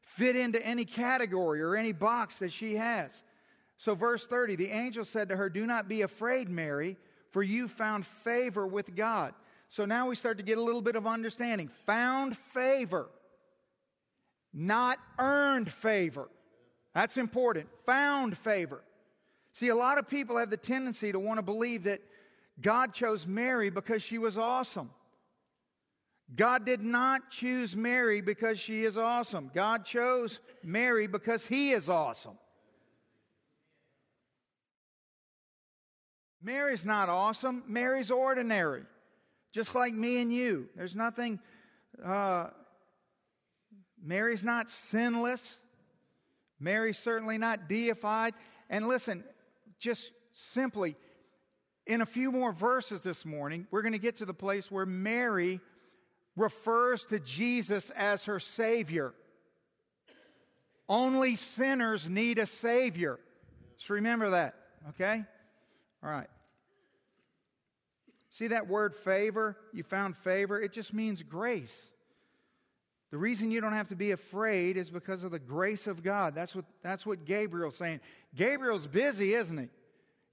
fit 0.00 0.36
into 0.36 0.64
any 0.64 0.84
category 0.84 1.62
or 1.62 1.74
any 1.74 1.92
box 1.92 2.36
that 2.36 2.52
she 2.52 2.76
has. 2.76 3.22
So, 3.78 3.94
verse 3.94 4.26
30 4.26 4.56
the 4.56 4.68
angel 4.68 5.04
said 5.04 5.30
to 5.30 5.36
her, 5.36 5.48
Do 5.48 5.66
not 5.66 5.88
be 5.88 6.02
afraid, 6.02 6.48
Mary, 6.48 6.96
for 7.30 7.42
you 7.42 7.66
found 7.66 8.06
favor 8.06 8.66
with 8.66 8.94
God. 8.94 9.34
So 9.72 9.86
now 9.86 10.06
we 10.06 10.16
start 10.16 10.36
to 10.36 10.42
get 10.42 10.58
a 10.58 10.62
little 10.62 10.82
bit 10.82 10.96
of 10.96 11.06
understanding. 11.06 11.70
Found 11.86 12.36
favor, 12.36 13.08
not 14.52 14.98
earned 15.18 15.70
favor. 15.72 16.28
That's 16.94 17.16
important. 17.16 17.68
Found 17.86 18.36
favor. 18.36 18.82
See, 19.52 19.68
a 19.68 19.74
lot 19.74 19.98
of 19.98 20.08
people 20.08 20.36
have 20.38 20.50
the 20.50 20.56
tendency 20.56 21.12
to 21.12 21.18
want 21.18 21.38
to 21.38 21.42
believe 21.42 21.84
that 21.84 22.00
God 22.60 22.92
chose 22.92 23.26
Mary 23.26 23.70
because 23.70 24.02
she 24.02 24.18
was 24.18 24.38
awesome. 24.38 24.90
God 26.34 26.64
did 26.64 26.80
not 26.80 27.30
choose 27.30 27.76
Mary 27.76 28.20
because 28.20 28.58
she 28.58 28.84
is 28.84 28.96
awesome. 28.96 29.50
God 29.54 29.84
chose 29.84 30.38
Mary 30.62 31.06
because 31.06 31.44
he 31.44 31.72
is 31.72 31.88
awesome. 31.88 32.38
Mary's 36.42 36.84
not 36.84 37.08
awesome, 37.08 37.62
Mary's 37.68 38.10
ordinary, 38.10 38.82
just 39.52 39.74
like 39.76 39.94
me 39.94 40.20
and 40.20 40.32
you. 40.32 40.68
There's 40.74 40.96
nothing, 40.96 41.38
uh, 42.04 42.48
Mary's 44.02 44.42
not 44.42 44.68
sinless. 44.90 45.42
Mary's 46.58 46.98
certainly 46.98 47.38
not 47.38 47.68
deified. 47.68 48.34
And 48.68 48.88
listen, 48.88 49.24
just 49.78 50.10
simply, 50.52 50.96
in 51.86 52.00
a 52.00 52.06
few 52.06 52.32
more 52.32 52.52
verses 52.52 53.02
this 53.02 53.24
morning, 53.24 53.66
we're 53.70 53.82
going 53.82 53.92
to 53.92 53.98
get 53.98 54.16
to 54.16 54.24
the 54.24 54.34
place 54.34 54.70
where 54.70 54.86
Mary 54.86 55.60
refers 56.36 57.04
to 57.04 57.18
Jesus 57.20 57.90
as 57.90 58.24
her 58.24 58.40
Savior. 58.40 59.12
Only 60.88 61.36
sinners 61.36 62.08
need 62.08 62.38
a 62.38 62.46
Savior. 62.46 63.18
Just 63.76 63.90
remember 63.90 64.30
that, 64.30 64.54
okay? 64.90 65.24
All 66.02 66.10
right. 66.10 66.28
See 68.30 68.48
that 68.48 68.66
word 68.66 68.94
favor? 68.94 69.56
You 69.72 69.82
found 69.82 70.16
favor? 70.16 70.60
It 70.60 70.72
just 70.72 70.94
means 70.94 71.22
grace. 71.22 71.76
The 73.12 73.18
reason 73.18 73.50
you 73.50 73.60
don't 73.60 73.74
have 73.74 73.90
to 73.90 73.94
be 73.94 74.12
afraid 74.12 74.78
is 74.78 74.88
because 74.88 75.22
of 75.22 75.30
the 75.30 75.38
grace 75.38 75.86
of 75.86 76.02
God. 76.02 76.34
That's 76.34 76.56
what, 76.56 76.64
that's 76.82 77.04
what 77.04 77.26
Gabriel's 77.26 77.76
saying. 77.76 78.00
Gabriel's 78.34 78.86
busy, 78.86 79.34
isn't 79.34 79.58
he? 79.58 79.68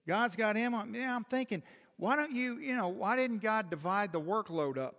God's 0.07 0.37
got 0.37 0.55
him 0.55 0.73
on. 0.73 0.93
Yeah, 0.93 1.13
I'm 1.13 1.25
thinking, 1.25 1.61
why 1.97 2.15
don't 2.15 2.31
you, 2.31 2.57
you 2.57 2.77
know, 2.77 2.87
why 2.87 3.17
didn't 3.17 3.39
God 3.39 3.69
divide 3.69 4.13
the 4.13 4.21
workload 4.21 4.77
up? 4.77 4.95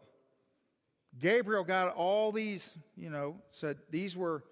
Gabriel 1.18 1.64
got 1.64 1.94
all 1.94 2.32
these, 2.32 2.68
you 2.98 3.08
know, 3.08 3.36
said 3.48 3.78
these 3.90 4.14
were 4.14 4.44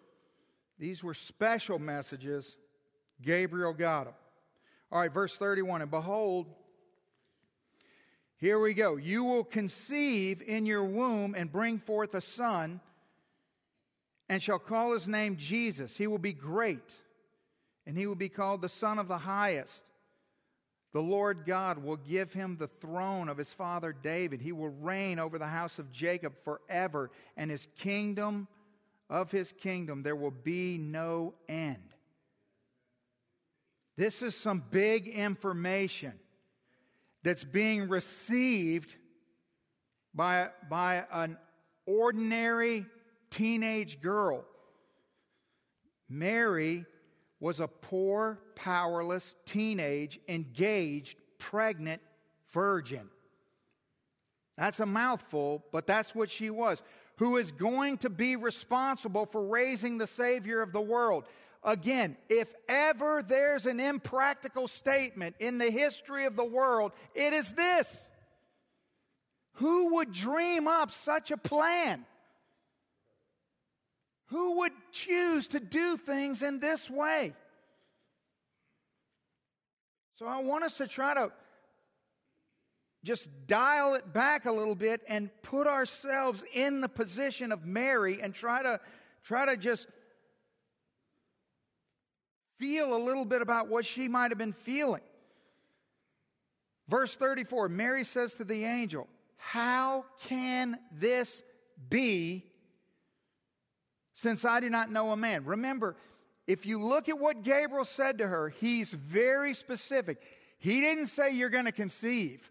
these 0.78 1.04
were 1.04 1.14
special 1.14 1.78
messages. 1.78 2.56
Gabriel 3.20 3.74
got 3.74 4.04
them. 4.04 4.14
All 4.90 5.00
right, 5.00 5.12
verse 5.12 5.34
31 5.34 5.82
and 5.82 5.90
behold, 5.90 6.46
here 8.38 8.58
we 8.58 8.72
go. 8.72 8.96
You 8.96 9.24
will 9.24 9.44
conceive 9.44 10.40
in 10.40 10.64
your 10.64 10.84
womb 10.84 11.34
and 11.36 11.52
bring 11.52 11.78
forth 11.78 12.14
a 12.14 12.20
son, 12.20 12.80
and 14.28 14.42
shall 14.42 14.58
call 14.58 14.92
his 14.92 15.08
name 15.08 15.36
Jesus. 15.36 15.96
He 15.96 16.06
will 16.06 16.18
be 16.18 16.32
great, 16.32 16.94
and 17.86 17.96
he 17.96 18.06
will 18.06 18.14
be 18.14 18.28
called 18.28 18.60
the 18.60 18.68
Son 18.68 18.98
of 18.98 19.08
the 19.08 19.18
Highest. 19.18 19.84
The 20.92 21.00
Lord 21.00 21.44
God 21.46 21.78
will 21.78 21.96
give 21.96 22.32
him 22.32 22.56
the 22.56 22.66
throne 22.66 23.28
of 23.28 23.36
his 23.36 23.52
father 23.52 23.92
David. 23.92 24.40
He 24.40 24.52
will 24.52 24.68
reign 24.70 25.18
over 25.18 25.38
the 25.38 25.46
house 25.46 25.78
of 25.78 25.92
Jacob 25.92 26.34
forever, 26.42 27.10
and 27.36 27.50
his 27.50 27.68
kingdom, 27.78 28.48
of 29.10 29.30
his 29.30 29.52
kingdom, 29.52 30.02
there 30.02 30.16
will 30.16 30.30
be 30.30 30.78
no 30.78 31.34
end. 31.48 31.76
This 33.96 34.22
is 34.22 34.36
some 34.36 34.62
big 34.70 35.08
information 35.08 36.12
that's 37.22 37.44
being 37.44 37.88
received 37.88 38.94
by, 40.14 40.50
by 40.70 41.04
an 41.10 41.36
ordinary 41.84 42.86
teenage 43.30 44.00
girl. 44.00 44.44
Mary 46.08 46.86
was 47.40 47.60
a 47.60 47.68
poor, 47.68 48.40
powerless, 48.54 49.34
teenage, 49.44 50.18
engaged, 50.28 51.18
pregnant 51.38 52.02
virgin. 52.52 53.08
That's 54.56 54.80
a 54.80 54.86
mouthful, 54.86 55.64
but 55.70 55.86
that's 55.86 56.14
what 56.14 56.30
she 56.30 56.50
was. 56.50 56.82
Who 57.18 57.36
is 57.36 57.52
going 57.52 57.98
to 57.98 58.10
be 58.10 58.36
responsible 58.36 59.26
for 59.26 59.44
raising 59.46 59.98
the 59.98 60.06
Savior 60.06 60.60
of 60.62 60.72
the 60.72 60.80
world. 60.80 61.24
Again, 61.62 62.16
if 62.28 62.52
ever 62.68 63.22
there's 63.22 63.66
an 63.66 63.80
impractical 63.80 64.68
statement 64.68 65.36
in 65.38 65.58
the 65.58 65.70
history 65.70 66.24
of 66.24 66.36
the 66.36 66.44
world, 66.44 66.92
it 67.14 67.32
is 67.32 67.52
this. 67.52 67.88
Who 69.54 69.96
would 69.96 70.12
dream 70.12 70.68
up 70.68 70.92
such 70.92 71.30
a 71.30 71.36
plan? 71.36 72.04
Who 74.28 74.58
would 74.58 74.72
choose 74.92 75.46
to 75.48 75.60
do 75.60 75.96
things 75.96 76.42
in 76.42 76.60
this 76.60 76.88
way? 76.90 77.34
So 80.18 80.26
I 80.26 80.42
want 80.42 80.64
us 80.64 80.74
to 80.74 80.86
try 80.86 81.14
to 81.14 81.32
just 83.04 83.28
dial 83.46 83.94
it 83.94 84.12
back 84.12 84.44
a 84.44 84.52
little 84.52 84.74
bit 84.74 85.00
and 85.08 85.30
put 85.42 85.66
ourselves 85.66 86.42
in 86.52 86.80
the 86.80 86.88
position 86.88 87.52
of 87.52 87.64
Mary 87.64 88.20
and 88.20 88.34
try 88.34 88.62
to 88.62 88.80
try 89.22 89.46
to 89.46 89.56
just 89.56 89.86
feel 92.58 92.94
a 92.94 92.98
little 92.98 93.24
bit 93.24 93.40
about 93.40 93.68
what 93.68 93.86
she 93.86 94.08
might 94.08 94.30
have 94.30 94.38
been 94.38 94.52
feeling. 94.52 95.02
Verse 96.88 97.14
34 97.14 97.68
Mary 97.68 98.04
says 98.04 98.34
to 98.34 98.44
the 98.44 98.64
angel, 98.64 99.06
How 99.36 100.04
can 100.24 100.78
this 100.92 101.42
be 101.88 102.44
since 104.20 104.44
I 104.44 104.58
do 104.60 104.68
not 104.68 104.90
know 104.90 105.12
a 105.12 105.16
man? 105.16 105.44
Remember, 105.44 105.94
if 106.46 106.66
you 106.66 106.82
look 106.82 107.08
at 107.08 107.18
what 107.18 107.42
Gabriel 107.42 107.84
said 107.84 108.18
to 108.18 108.26
her, 108.26 108.48
he's 108.48 108.90
very 108.90 109.54
specific. 109.54 110.20
He 110.58 110.80
didn't 110.80 111.06
say 111.06 111.30
you're 111.30 111.50
going 111.50 111.66
to 111.66 111.72
conceive, 111.72 112.50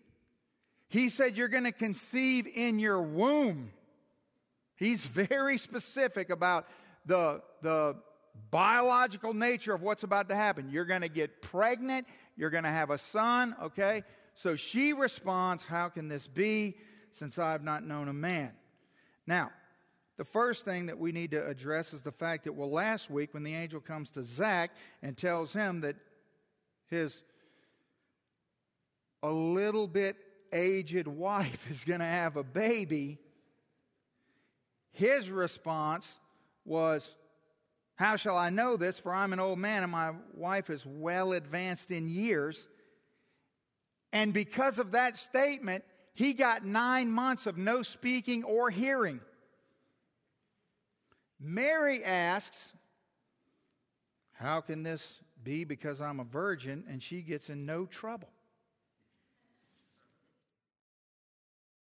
he 0.88 1.09
said 1.09 1.38
you're 1.38 1.50
going 1.50 1.65
to 1.65 1.74
conceive 1.74 2.47
in 2.47 2.79
your 2.79 3.01
womb. 3.01 3.71
He's 4.77 5.05
very 5.05 5.57
specific 5.57 6.29
about 6.29 6.67
the, 7.05 7.41
the 7.62 7.97
biological 8.51 9.33
nature 9.33 9.74
of 9.74 9.81
what's 9.81 10.03
about 10.03 10.29
to 10.29 10.36
happen. 10.36 10.69
You're 10.69 10.86
going 10.86 11.01
to 11.01 11.09
get 11.09 11.41
pregnant, 11.41 12.07
you're 12.38 12.50
going 12.50 12.63
to 12.63 12.69
have 12.69 12.91
a 12.91 12.97
son, 12.97 13.55
okay? 13.62 14.03
So 14.36 14.55
she 14.55 14.93
responds, 14.93 15.65
How 15.65 15.89
can 15.89 16.07
this 16.07 16.27
be 16.27 16.77
since 17.12 17.38
I 17.38 17.51
have 17.51 17.63
not 17.63 17.83
known 17.83 18.07
a 18.07 18.13
man? 18.13 18.51
Now, 19.25 19.51
the 20.17 20.25
first 20.25 20.65
thing 20.65 20.88
that 20.88 20.97
we 20.97 21.12
need 21.12 21.31
to 21.31 21.47
address 21.47 21.93
is 21.93 22.01
the 22.01 22.12
fact 22.12 22.45
that, 22.45 22.53
well, 22.53 22.71
last 22.71 23.09
week 23.09 23.33
when 23.33 23.43
the 23.43 23.53
angel 23.53 23.79
comes 23.79 24.09
to 24.12 24.24
Zach 24.24 24.71
and 25.03 25.15
tells 25.15 25.53
him 25.53 25.81
that 25.81 25.95
his 26.88 27.21
a 29.24 29.31
little 29.31 29.88
bit 29.88 30.15
aged 30.51 31.07
wife 31.07 31.69
is 31.69 31.83
going 31.83 32.00
to 32.00 32.05
have 32.05 32.36
a 32.36 32.43
baby, 32.43 33.19
his 34.91 35.29
response 35.29 36.07
was, 36.65 37.07
How 37.95 38.15
shall 38.15 38.38
I 38.38 38.50
know 38.50 38.75
this? 38.75 38.97
For 38.97 39.13
I'm 39.13 39.33
an 39.33 39.39
old 39.39 39.59
man 39.59 39.83
and 39.83 39.91
my 39.91 40.13
wife 40.33 40.69
is 40.71 40.83
well 40.86 41.33
advanced 41.33 41.91
in 41.91 42.09
years. 42.09 42.67
And 44.12 44.33
because 44.33 44.79
of 44.79 44.93
that 44.93 45.17
statement, 45.17 45.83
he 46.15 46.33
got 46.33 46.65
nine 46.65 47.12
months 47.12 47.45
of 47.45 47.57
no 47.57 47.83
speaking 47.83 48.43
or 48.43 48.71
hearing. 48.71 49.19
Mary 51.39 52.03
asks, 52.03 52.58
How 54.34 54.62
can 54.62 54.84
this 54.84 55.22
be 55.44 55.63
because 55.63 56.01
I'm 56.01 56.20
a 56.20 56.24
virgin? 56.24 56.84
And 56.89 57.01
she 57.01 57.22
gets 57.22 57.50
in 57.50 57.65
no 57.65 57.86
trouble. 57.86 58.29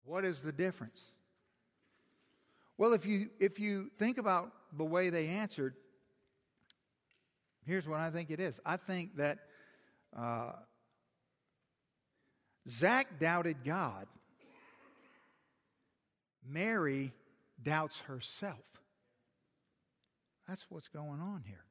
What 0.04 0.24
is 0.26 0.42
the 0.42 0.52
difference? 0.52 1.02
Well, 2.78 2.94
if 2.94 3.06
you, 3.06 3.30
if 3.40 3.60
you 3.60 3.90
think 3.98 4.18
about 4.18 4.52
the 4.78 4.86
way 4.86 5.10
they 5.10 5.28
answered, 5.28 5.74
here's 7.66 7.88
what 7.88 8.00
I 8.00 8.12
think 8.12 8.30
it 8.30 8.40
is. 8.40 8.60
I 8.66 8.78
think 8.78 9.18
that 9.18 9.40
uh, 10.18 10.52
Zach 12.70 13.20
doubted 13.20 13.58
God, 13.66 14.08
Mary 16.48 17.12
doubts 17.62 17.98
herself. 18.08 18.77
That's 20.48 20.66
what's 20.70 20.88
going 20.88 21.20
on 21.20 21.44
here. 21.46 21.66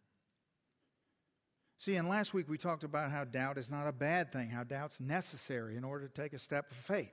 See, 1.78 1.96
and 1.96 2.08
last 2.08 2.34
week 2.34 2.48
we 2.48 2.58
talked 2.58 2.84
about 2.84 3.10
how 3.10 3.24
doubt 3.24 3.58
is 3.58 3.70
not 3.70 3.86
a 3.86 3.92
bad 3.92 4.32
thing, 4.32 4.50
how 4.50 4.64
doubt's 4.64 4.98
necessary 4.98 5.76
in 5.76 5.84
order 5.84 6.08
to 6.08 6.12
take 6.12 6.32
a 6.32 6.38
step 6.38 6.70
of 6.70 6.76
faith. 6.76 7.12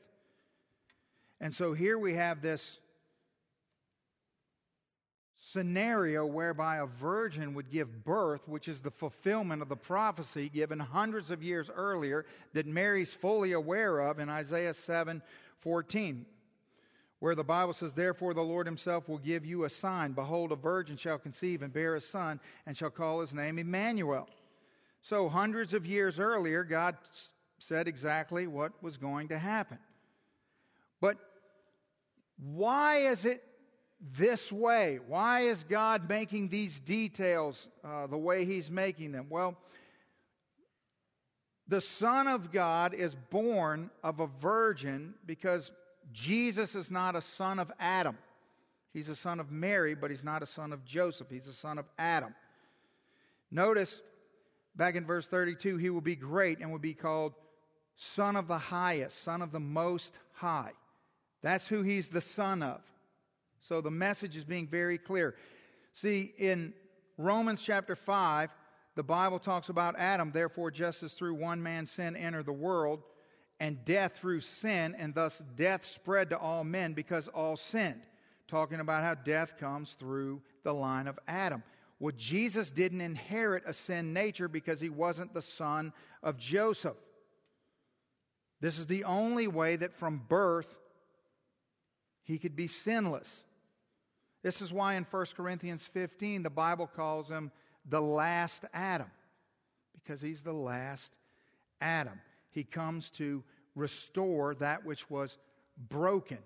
And 1.40 1.54
so 1.54 1.74
here 1.74 1.98
we 1.98 2.16
have 2.16 2.42
this 2.42 2.78
scenario 5.52 6.26
whereby 6.26 6.78
a 6.78 6.86
virgin 6.86 7.54
would 7.54 7.70
give 7.70 8.04
birth, 8.04 8.48
which 8.48 8.68
is 8.68 8.82
the 8.82 8.90
fulfillment 8.90 9.62
of 9.62 9.70
the 9.70 9.76
prophecy 9.76 10.50
given 10.50 10.80
hundreds 10.80 11.30
of 11.30 11.44
years 11.44 11.70
earlier 11.74 12.26
that 12.54 12.66
Mary's 12.66 13.14
fully 13.14 13.52
aware 13.52 14.00
of 14.00 14.20
in 14.20 14.30
Isaiah 14.30 14.74
7 14.74 15.22
14, 15.60 16.26
where 17.24 17.36
the 17.36 17.42
Bible 17.42 17.72
says, 17.72 17.94
Therefore 17.94 18.34
the 18.34 18.42
Lord 18.42 18.68
himself 18.68 19.08
will 19.08 19.18
give 19.18 19.46
you 19.46 19.64
a 19.64 19.70
sign. 19.70 20.12
Behold, 20.12 20.52
a 20.52 20.58
virgin 20.58 20.98
shall 20.98 21.18
conceive 21.18 21.62
and 21.62 21.72
bear 21.72 21.96
a 21.96 22.02
son, 22.02 22.38
and 22.66 22.76
shall 22.76 22.90
call 22.90 23.22
his 23.22 23.34
name 23.34 23.58
Emmanuel. 23.58 24.28
So, 25.02 25.30
hundreds 25.30 25.74
of 25.74 25.86
years 25.86 26.20
earlier, 26.20 26.66
God 26.66 26.98
said 27.60 27.88
exactly 27.88 28.46
what 28.46 28.74
was 28.84 28.98
going 28.98 29.30
to 29.30 29.40
happen. 29.40 29.78
But 31.00 31.16
why 32.38 32.98
is 32.98 33.24
it 33.24 33.42
this 34.02 34.52
way? 34.52 35.00
Why 35.08 35.44
is 35.44 35.64
God 35.64 36.10
making 36.10 36.50
these 36.50 36.82
details 36.82 37.70
uh, 37.86 38.08
the 38.08 38.18
way 38.18 38.44
He's 38.44 38.70
making 38.70 39.14
them? 39.14 39.28
Well, 39.30 39.56
the 41.70 41.80
Son 41.80 42.28
of 42.28 42.52
God 42.52 42.94
is 42.94 43.16
born 43.16 43.92
of 44.04 44.20
a 44.20 44.28
virgin 44.28 45.14
because 45.26 45.72
Jesus 46.14 46.76
is 46.76 46.92
not 46.92 47.16
a 47.16 47.22
son 47.22 47.60
of 47.60 47.72
Adam. 47.80 48.18
He's 48.94 49.10
a 49.10 49.16
son 49.16 49.40
of 49.40 49.52
Mary, 49.52 49.96
but 49.96 50.12
he's 50.12 50.24
not 50.24 50.44
a 50.44 50.46
son 50.46 50.72
of 50.72 50.86
Joseph. 50.86 51.28
He's 51.30 51.48
a 51.48 51.54
son 51.54 51.80
of 51.80 51.86
Adam. 51.98 52.36
Notice 53.50 54.00
back 54.76 54.96
in 54.96 55.06
verse 55.06 55.26
32 55.26 55.78
he 55.78 55.90
will 55.90 56.02
be 56.02 56.16
great 56.16 56.60
and 56.60 56.72
will 56.72 56.80
be 56.80 56.94
called 56.94 57.34
Son 57.96 58.36
of 58.36 58.48
the 58.48 58.58
Highest, 58.58 59.24
Son 59.24 59.42
of 59.42 59.52
the 59.52 59.60
Most 59.60 60.14
High. 60.34 60.72
That's 61.42 61.68
who 61.68 61.82
he's 61.82 62.08
the 62.08 62.22
son 62.22 62.64
of. 62.64 62.82
So 63.62 63.82
the 63.82 63.92
message 63.92 64.38
is 64.38 64.46
being 64.46 64.68
very 64.68 64.98
clear. 64.98 65.36
See, 65.94 66.34
in 66.38 66.74
Romans 67.18 67.62
chapter 67.62 67.96
5, 67.96 68.50
the 68.96 69.04
Bible 69.04 69.40
talks 69.40 69.70
about 69.70 69.98
Adam, 69.98 70.32
therefore, 70.32 70.72
just 70.72 71.04
as 71.04 71.14
through 71.14 71.36
one 71.36 71.62
man's 71.62 71.92
sin 71.92 72.16
entered 72.16 72.46
the 72.46 72.54
world, 72.54 73.02
and 73.64 73.86
death 73.86 74.18
through 74.18 74.42
sin, 74.42 74.94
and 75.00 75.16
thus 75.16 75.42
death 75.56 75.86
spread 75.86 76.32
to 76.32 76.38
all 76.38 76.66
men 76.66 76.92
because 76.92 77.30
all 77.30 77.56
sinned. 77.56 78.02
Talking 78.50 78.82
about 78.82 79.06
how 79.06 79.14
death 79.14 79.58
comes 79.58 79.94
through 79.94 80.42
the 80.64 80.74
line 80.74 81.08
of 81.08 81.18
Adam. 81.30 81.64
Well, 81.98 82.14
Jesus 82.18 82.72
didn't 82.72 83.00
inherit 83.00 83.64
a 83.66 83.72
sin 83.72 84.12
nature 84.12 84.50
because 84.50 84.82
he 84.82 84.90
wasn't 84.90 85.34
the 85.34 85.42
son 85.42 85.94
of 86.22 86.38
Joseph. 86.38 86.98
This 88.60 88.78
is 88.78 88.88
the 88.88 89.06
only 89.06 89.48
way 89.48 89.78
that 89.78 89.94
from 89.94 90.22
birth 90.28 90.68
he 92.24 92.40
could 92.40 92.58
be 92.58 92.68
sinless. 92.68 93.30
This 94.42 94.62
is 94.62 94.74
why 94.74 94.96
in 94.96 95.08
1 95.10 95.26
Corinthians 95.38 95.88
15, 95.94 96.44
the 96.44 96.50
Bible 96.50 96.88
calls 96.94 97.30
him 97.30 97.50
the 97.88 98.02
last 98.02 98.66
Adam, 98.74 99.10
because 99.94 100.20
he's 100.20 100.44
the 100.44 100.52
last 100.52 101.16
Adam. 101.80 102.20
He 102.52 102.66
comes 102.66 103.10
to 103.12 103.42
restore 103.76 104.56
that 104.56 104.86
which 104.86 105.10
was 105.10 105.38
broken. 105.90 106.40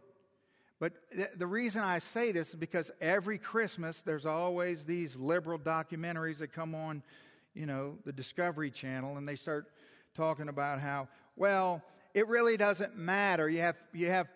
But 0.79 0.93
th- 1.11 1.29
the 1.35 1.47
reason 1.47 1.81
I 1.81 1.99
say 1.99 2.31
this 2.31 2.49
is 2.49 2.55
because 2.55 2.91
every 3.01 3.37
Christmas 3.37 4.01
there's 4.01 4.25
always 4.25 4.85
these 4.85 5.15
liberal 5.15 5.59
documentaries 5.59 6.37
that 6.37 6.53
come 6.53 6.75
on, 6.75 7.03
you 7.53 7.65
know, 7.65 7.97
the 8.05 8.13
Discovery 8.13 8.69
Channel, 8.69 9.17
and 9.17 9.27
they 9.27 9.35
start 9.35 9.71
talking 10.13 10.49
about 10.49 10.79
how, 10.79 11.07
well, 11.35 11.81
it 12.13 12.27
really 12.27 12.57
doesn't 12.57 12.95
matter. 12.95 13.49
You 13.49 13.61
have, 13.61 13.75
you 13.93 14.07
have, 14.07 14.27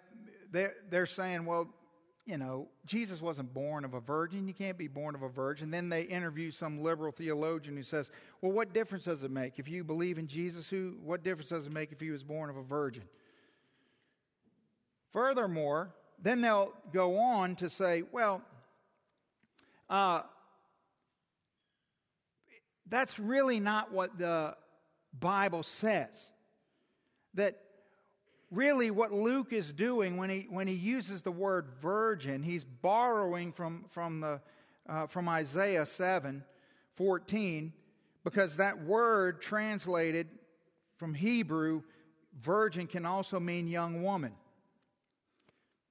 they're, 0.52 0.74
they're 0.90 1.06
saying, 1.06 1.46
well, 1.46 1.70
you 2.32 2.38
know, 2.38 2.70
Jesus 2.86 3.22
wasn't 3.22 3.54
born 3.54 3.84
of 3.84 3.94
a 3.94 4.00
virgin. 4.00 4.48
You 4.48 4.54
can't 4.54 4.78
be 4.78 4.88
born 4.88 5.16
of 5.16 5.22
a 5.22 5.28
virgin. 5.28 5.70
Then 5.70 5.90
they 5.90 6.04
interview 6.04 6.50
some 6.50 6.82
liberal 6.82 7.12
theologian 7.12 7.76
who 7.76 7.84
says, 7.84 8.10
well, 8.40 8.54
what 8.54 8.74
difference 8.74 9.04
does 9.04 9.24
it 9.24 9.32
make? 9.32 9.60
If 9.60 9.68
you 9.68 9.84
believe 9.84 10.18
in 10.18 10.28
Jesus, 10.28 10.70
who, 10.70 10.96
what 11.04 11.24
difference 11.24 11.50
does 11.50 11.66
it 11.66 11.74
make 11.74 11.92
if 11.92 12.00
he 12.00 12.10
was 12.10 12.24
born 12.24 12.50
of 12.50 12.56
a 12.56 12.64
virgin? 12.64 13.04
Furthermore, 15.12 15.94
then 16.22 16.40
they'll 16.40 16.72
go 16.94 17.18
on 17.18 17.58
to 17.58 17.70
say, 17.70 18.04
well, 18.14 18.42
uh, 19.90 20.22
that's 22.88 23.20
really 23.20 23.60
not 23.60 23.92
what 23.92 24.18
the 24.18 24.56
Bible 25.20 25.64
says. 25.64 26.30
That 27.34 27.58
really 28.52 28.92
what 28.92 29.12
Luke 29.12 29.54
is 29.54 29.72
doing 29.72 30.18
when 30.18 30.30
he, 30.30 30.48
when 30.50 30.68
he 30.68 30.74
uses 30.74 31.22
the 31.22 31.32
word 31.32 31.68
virgin, 31.82 32.44
he's 32.44 32.66
borrowing 32.66 33.54
from, 33.54 33.86
from, 33.88 34.20
the, 34.20 34.42
uh, 34.88 35.08
from 35.08 35.28
Isaiah 35.30 35.86
7 35.86 36.44
14, 36.96 37.74
because 38.24 38.58
that 38.58 38.84
word 38.84 39.42
translated 39.42 40.28
from 40.98 41.14
Hebrew, 41.14 41.82
virgin 42.40 42.86
can 42.86 43.06
also 43.06 43.40
mean 43.40 43.68
young 43.68 44.04
woman. 44.04 44.34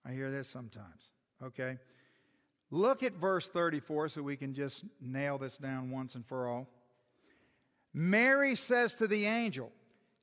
I 0.06 0.12
hear 0.12 0.30
this 0.30 0.48
sometimes. 0.48 1.10
Okay? 1.42 1.78
Look 2.70 3.02
at 3.02 3.14
verse 3.14 3.48
34 3.48 4.10
so 4.10 4.22
we 4.22 4.36
can 4.36 4.54
just 4.54 4.84
nail 5.00 5.38
this 5.38 5.56
down 5.56 5.90
once 5.90 6.14
and 6.14 6.24
for 6.24 6.46
all. 6.46 6.68
Mary 7.92 8.54
says 8.54 8.94
to 8.94 9.08
the 9.08 9.24
angel, 9.24 9.72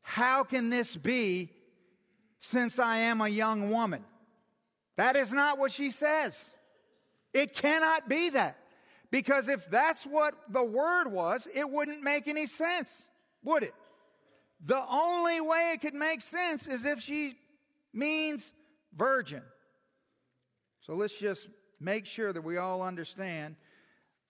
How 0.02 0.44
can 0.44 0.70
this 0.70 0.96
be 0.96 1.50
since 2.40 2.80
I 2.80 2.98
am 2.98 3.22
a 3.22 3.28
young 3.28 3.70
woman. 3.70 4.04
That 4.96 5.16
is 5.16 5.32
not 5.32 5.58
what 5.58 5.72
she 5.72 5.92
says. 5.92 6.38
It 7.34 7.54
cannot 7.54 8.10
be 8.10 8.30
that. 8.32 8.58
Because 9.12 9.48
if 9.48 9.70
that's 9.70 10.04
what 10.04 10.36
the 10.50 10.64
word 10.64 11.08
was, 11.08 11.48
it 11.54 11.70
wouldn't 11.70 12.04
make 12.04 12.28
any 12.28 12.46
sense, 12.46 12.92
would 13.44 13.64
it? 13.64 13.74
The 14.66 14.84
only 14.90 15.40
way 15.40 15.72
it 15.74 15.82
could 15.82 15.94
make 15.94 16.22
sense 16.22 16.68
is 16.68 16.84
if 16.84 17.00
she 17.00 17.36
means 17.94 18.46
virgin. 18.96 19.44
So 20.82 20.94
let's 20.94 21.18
just 21.18 21.48
make 21.80 22.06
sure 22.06 22.34
that 22.34 22.42
we 22.42 22.58
all 22.58 22.82
understand 22.82 23.56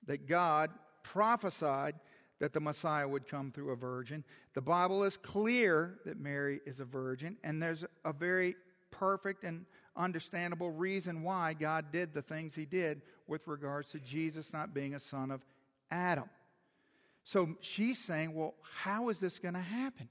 that 0.06 0.28
God 0.28 0.70
prophesied 1.04 1.96
that 2.40 2.54
the 2.54 2.60
Messiah 2.60 3.08
would 3.08 3.28
come 3.28 3.52
through 3.52 3.72
a 3.72 3.76
virgin. 3.76 4.24
The 4.54 4.62
Bible 4.62 5.04
is 5.04 5.18
clear 5.18 6.00
that 6.06 6.20
Mary 6.20 6.60
is 6.66 6.80
a 6.80 6.86
virgin, 6.86 7.38
and 7.44 7.62
there's 7.62 7.84
a 8.06 8.14
very 8.14 8.56
perfect 8.92 9.44
and 9.44 9.66
understandable 9.96 10.72
reason 10.72 11.24
why 11.24 11.54
God 11.54 11.92
did 11.92 12.14
the 12.14 12.22
things 12.22 12.54
he 12.54 12.66
did 12.66 13.02
with 13.28 13.48
regards 13.48 13.92
to 13.92 14.00
Jesus 14.00 14.54
not 14.54 14.74
being 14.74 14.94
a 14.94 15.00
son 15.00 15.32
of 15.32 15.42
Adam. 15.90 16.30
So 17.24 17.56
she's 17.60 18.00
saying, 18.00 18.34
well, 18.34 18.54
how 18.84 19.10
is 19.10 19.20
this 19.20 19.40
going 19.40 19.56
to 19.56 19.60
happen? 19.60 20.08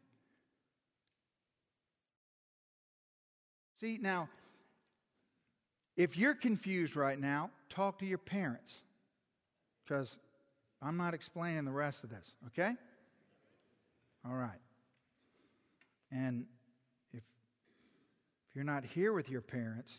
See, 3.81 3.99
now, 4.01 4.29
if 5.97 6.17
you're 6.17 6.35
confused 6.35 6.97
right 6.97 7.19
now, 7.19 7.51
talk 7.71 7.99
to 8.01 8.07
your 8.07 8.19
parents 8.19 8.83
because 9.85 10.17
I'm 10.83 10.97
not 10.97 11.15
explaining 11.15 11.65
the 11.65 11.73
rest 11.73 12.05
of 12.05 12.11
this, 12.11 12.35
okay? 12.49 12.73
All 14.25 14.35
right. 14.35 14.61
And 16.11 16.45
if, 17.12 17.23
if 18.49 18.55
you're 18.55 18.65
not 18.65 18.85
here 18.85 19.12
with 19.12 19.31
your 19.31 19.41
parents, 19.41 19.93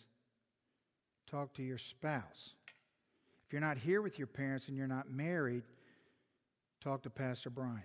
talk 1.29 1.53
to 1.55 1.63
your 1.63 1.77
spouse. 1.77 2.53
If 3.47 3.53
you're 3.53 3.61
not 3.61 3.77
here 3.77 4.01
with 4.01 4.17
your 4.17 4.27
parents 4.27 4.67
and 4.67 4.77
you're 4.77 4.87
not 4.87 5.09
married, 5.09 5.63
talk 6.81 7.03
to 7.03 7.09
Pastor 7.09 7.49
Brian. 7.49 7.81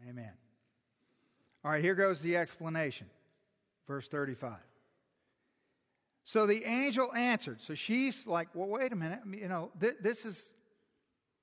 Amen. 0.08 0.32
All 1.64 1.70
right, 1.70 1.82
here 1.82 1.94
goes 1.94 2.20
the 2.20 2.36
explanation. 2.36 3.08
Verse 3.86 4.08
35. 4.08 4.52
So 6.24 6.46
the 6.46 6.64
angel 6.64 7.14
answered. 7.14 7.60
So 7.60 7.74
she's 7.74 8.26
like, 8.26 8.48
well, 8.54 8.68
wait 8.68 8.92
a 8.92 8.96
minute. 8.96 9.20
You 9.30 9.48
know, 9.48 9.70
th- 9.80 9.96
this 10.00 10.24
is, 10.24 10.42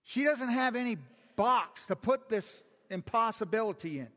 she 0.03 0.23
doesn't 0.23 0.49
have 0.49 0.75
any 0.75 0.97
box 1.35 1.85
to 1.87 1.95
put 1.95 2.29
this 2.29 2.47
impossibility 2.89 3.99
in. 3.99 4.09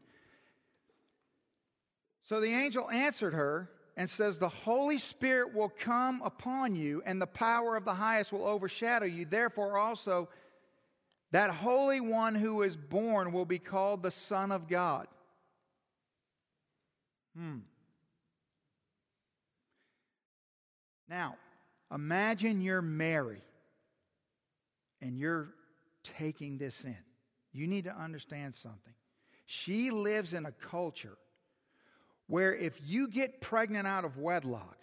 So 2.24 2.40
the 2.40 2.48
angel 2.48 2.90
answered 2.90 3.34
her 3.34 3.70
and 3.96 4.08
says, 4.08 4.38
The 4.38 4.48
Holy 4.48 4.96
Spirit 4.96 5.54
will 5.54 5.68
come 5.68 6.22
upon 6.24 6.74
you, 6.74 7.02
and 7.04 7.20
the 7.20 7.26
power 7.26 7.76
of 7.76 7.84
the 7.84 7.94
highest 7.94 8.32
will 8.32 8.46
overshadow 8.46 9.04
you. 9.04 9.26
Therefore, 9.26 9.78
also, 9.78 10.30
that 11.30 11.50
Holy 11.50 12.00
One 12.00 12.34
who 12.34 12.62
is 12.62 12.76
born 12.76 13.32
will 13.32 13.44
be 13.44 13.58
called 13.58 14.02
the 14.02 14.10
Son 14.10 14.50
of 14.50 14.68
God. 14.68 15.06
Hmm. 17.36 17.58
Now, 21.14 21.36
imagine 21.94 22.60
you're 22.60 22.82
Mary 22.82 23.40
and 25.00 25.16
you're 25.16 25.54
taking 26.18 26.58
this 26.58 26.82
in. 26.82 26.96
You 27.52 27.68
need 27.68 27.84
to 27.84 27.96
understand 27.96 28.56
something. 28.56 28.94
She 29.46 29.92
lives 29.92 30.32
in 30.32 30.44
a 30.44 30.50
culture 30.50 31.16
where 32.26 32.52
if 32.52 32.80
you 32.84 33.06
get 33.06 33.40
pregnant 33.40 33.86
out 33.86 34.04
of 34.04 34.18
wedlock, 34.18 34.76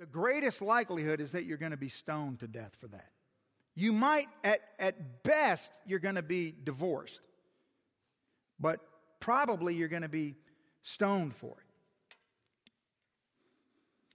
the 0.00 0.06
greatest 0.06 0.62
likelihood 0.62 1.20
is 1.20 1.32
that 1.32 1.44
you're 1.44 1.58
going 1.58 1.72
to 1.72 1.76
be 1.76 1.90
stoned 1.90 2.38
to 2.40 2.48
death 2.48 2.74
for 2.80 2.88
that. 2.88 3.10
You 3.74 3.92
might, 3.92 4.28
at, 4.42 4.60
at 4.78 5.22
best, 5.22 5.70
you're 5.84 5.98
going 5.98 6.14
to 6.14 6.22
be 6.22 6.54
divorced, 6.64 7.20
but 8.58 8.80
probably 9.20 9.74
you're 9.74 9.88
going 9.88 10.00
to 10.00 10.08
be 10.08 10.36
stoned 10.80 11.36
for 11.36 11.50
it. 11.58 11.63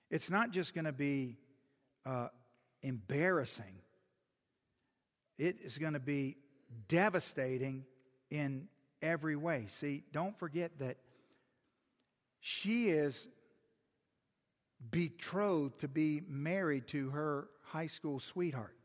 It's 0.09 0.29
not 0.29 0.51
just 0.51 0.73
going 0.73 0.85
to 0.85 0.91
be 0.91 1.37
uh, 2.05 2.29
embarrassing, 2.81 3.81
it 5.37 5.57
is 5.63 5.77
going 5.77 5.93
to 5.93 5.99
be 5.99 6.37
devastating 6.87 7.85
in 8.29 8.67
every 9.01 9.35
way. 9.35 9.67
See, 9.79 10.03
don't 10.11 10.37
forget 10.37 10.79
that 10.79 10.97
she 12.39 12.89
is 12.89 13.27
betrothed 14.91 15.79
to 15.79 15.87
be 15.87 16.21
married 16.27 16.87
to 16.87 17.09
her 17.09 17.47
high 17.63 17.87
school 17.87 18.19
sweetheart. 18.19 18.75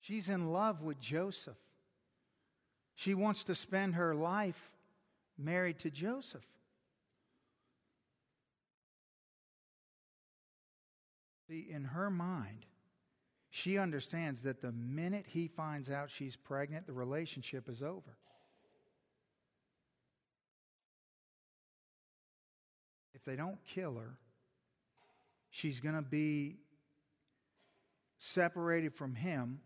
She's 0.00 0.28
in 0.28 0.52
love 0.52 0.82
with 0.82 0.98
Joseph. 1.00 1.58
She 2.94 3.14
wants 3.14 3.44
to 3.44 3.54
spend 3.54 3.96
her 3.96 4.14
life 4.14 4.72
married 5.36 5.80
to 5.80 5.90
Joseph. 5.90 6.46
See, 11.48 11.66
in 11.70 11.84
her 11.84 12.10
mind, 12.10 12.66
she 13.50 13.78
understands 13.78 14.42
that 14.42 14.60
the 14.60 14.72
minute 14.72 15.26
he 15.28 15.48
finds 15.48 15.88
out 15.88 16.10
she's 16.10 16.36
pregnant, 16.36 16.86
the 16.86 16.92
relationship 16.92 17.68
is 17.68 17.82
over. 17.82 18.16
If 23.14 23.24
they 23.24 23.36
don't 23.36 23.58
kill 23.64 23.96
her, 23.96 24.18
she's 25.50 25.80
going 25.80 25.94
to 25.94 26.02
be 26.02 26.58
separated 28.18 28.94
from 28.94 29.14
him 29.14 29.60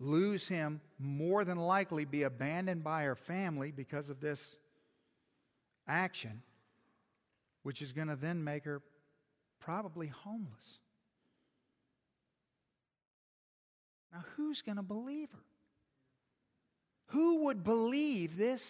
lose 0.00 0.48
him, 0.48 0.80
more 0.98 1.44
than 1.44 1.58
likely 1.58 2.04
be 2.04 2.22
abandoned 2.22 2.82
by 2.82 3.04
her 3.04 3.14
family 3.14 3.70
because 3.70 4.08
of 4.08 4.20
this 4.20 4.56
action, 5.86 6.42
which 7.62 7.82
is 7.82 7.92
going 7.92 8.08
to 8.08 8.16
then 8.16 8.42
make 8.42 8.64
her 8.64 8.80
probably 9.70 10.08
homeless. 10.08 10.80
Now, 14.12 14.24
who's 14.34 14.62
going 14.62 14.78
to 14.78 14.82
believe 14.82 15.30
her? 15.30 15.44
Who 17.10 17.44
would 17.44 17.62
believe 17.62 18.36
this 18.36 18.66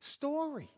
story? 0.00 0.70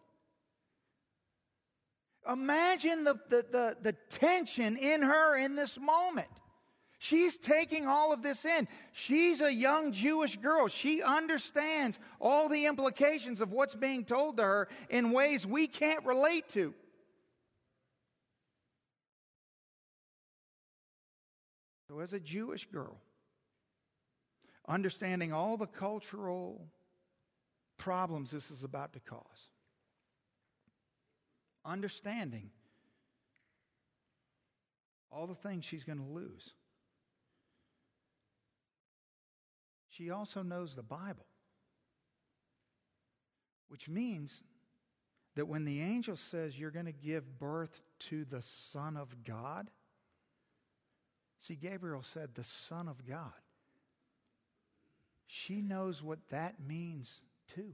Imagine 2.28 3.04
the, 3.04 3.14
the, 3.28 3.46
the, 3.52 3.76
the 3.82 3.92
tension 4.10 4.76
in 4.76 5.02
her 5.02 5.36
in 5.36 5.54
this 5.54 5.78
moment. 5.78 6.26
She's 6.98 7.38
taking 7.38 7.86
all 7.86 8.12
of 8.12 8.22
this 8.22 8.44
in. 8.44 8.66
She's 8.90 9.40
a 9.40 9.52
young 9.52 9.92
Jewish 9.92 10.36
girl. 10.38 10.66
She 10.66 11.04
understands 11.04 12.00
all 12.20 12.48
the 12.48 12.66
implications 12.66 13.40
of 13.40 13.52
what's 13.52 13.76
being 13.76 14.04
told 14.04 14.38
to 14.38 14.42
her 14.42 14.68
in 14.90 15.12
ways 15.12 15.46
we 15.46 15.68
can't 15.68 16.04
relate 16.04 16.48
to. 16.48 16.74
As 22.02 22.12
a 22.12 22.20
Jewish 22.20 22.66
girl, 22.66 23.00
understanding 24.68 25.32
all 25.32 25.56
the 25.56 25.66
cultural 25.66 26.66
problems 27.78 28.30
this 28.30 28.50
is 28.50 28.64
about 28.64 28.92
to 28.92 29.00
cause, 29.00 29.48
understanding 31.64 32.50
all 35.10 35.26
the 35.26 35.34
things 35.34 35.64
she's 35.64 35.84
going 35.84 35.98
to 35.98 36.04
lose. 36.04 36.52
she 39.96 40.10
also 40.10 40.42
knows 40.42 40.74
the 40.74 40.82
Bible, 40.82 41.26
which 43.68 43.88
means 43.88 44.42
that 45.34 45.48
when 45.48 45.64
the 45.64 45.80
angel 45.80 46.16
says 46.16 46.58
you're 46.58 46.70
going 46.70 46.86
to 46.86 46.92
give 46.92 47.38
birth 47.38 47.80
to 48.00 48.24
the 48.24 48.42
Son 48.72 48.96
of 48.96 49.24
God, 49.24 49.70
see, 51.46 51.54
Gabriel 51.54 52.02
said, 52.02 52.30
the 52.34 52.44
Son 52.68 52.88
of 52.88 53.06
God. 53.06 53.32
She 55.26 55.60
knows 55.60 56.02
what 56.02 56.18
that 56.30 56.54
means 56.66 57.20
too. 57.54 57.72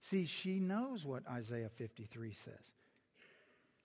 See, 0.00 0.24
she 0.24 0.60
knows 0.60 1.04
what 1.04 1.22
Isaiah 1.28 1.68
53 1.68 2.32
says 2.32 2.54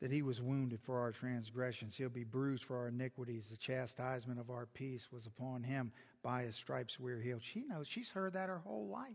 that 0.02 0.12
he 0.12 0.22
was 0.22 0.42
wounded 0.42 0.80
for 0.82 1.00
our 1.00 1.12
transgressions, 1.12 1.96
he'll 1.96 2.10
be 2.10 2.26
bruised 2.26 2.66
for 2.66 2.78
our 2.78 2.90
iniquities. 2.90 3.46
The 3.50 3.58
chastisement 3.58 4.40
of 4.40 4.50
our 4.50 4.66
peace 4.66 5.08
was 5.12 5.26
upon 5.26 5.64
him. 5.64 5.92
By 6.22 6.44
his 6.44 6.56
stripes 6.56 7.00
we're 7.00 7.22
healed. 7.22 7.42
She 7.44 7.64
knows, 7.68 7.88
she's 7.88 8.10
heard 8.10 8.34
that 8.34 8.50
her 8.50 8.60
whole 8.60 8.88
life. 8.88 9.14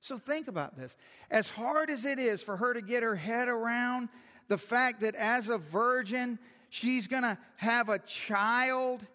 So 0.00 0.18
think 0.18 0.48
about 0.48 0.76
this. 0.76 0.94
As 1.30 1.48
hard 1.48 1.88
as 1.88 2.04
it 2.04 2.18
is 2.18 2.42
for 2.42 2.56
her 2.56 2.74
to 2.74 2.82
get 2.82 3.02
her 3.02 3.16
head 3.16 3.48
around 3.48 4.08
the 4.48 4.58
fact 4.58 5.00
that 5.00 5.14
as 5.14 5.48
a 5.48 5.58
virgin, 5.58 6.38
she's 6.68 7.06
going 7.06 7.22
to 7.22 7.38
have 7.56 7.88
a 7.88 7.98
child. 8.00 9.06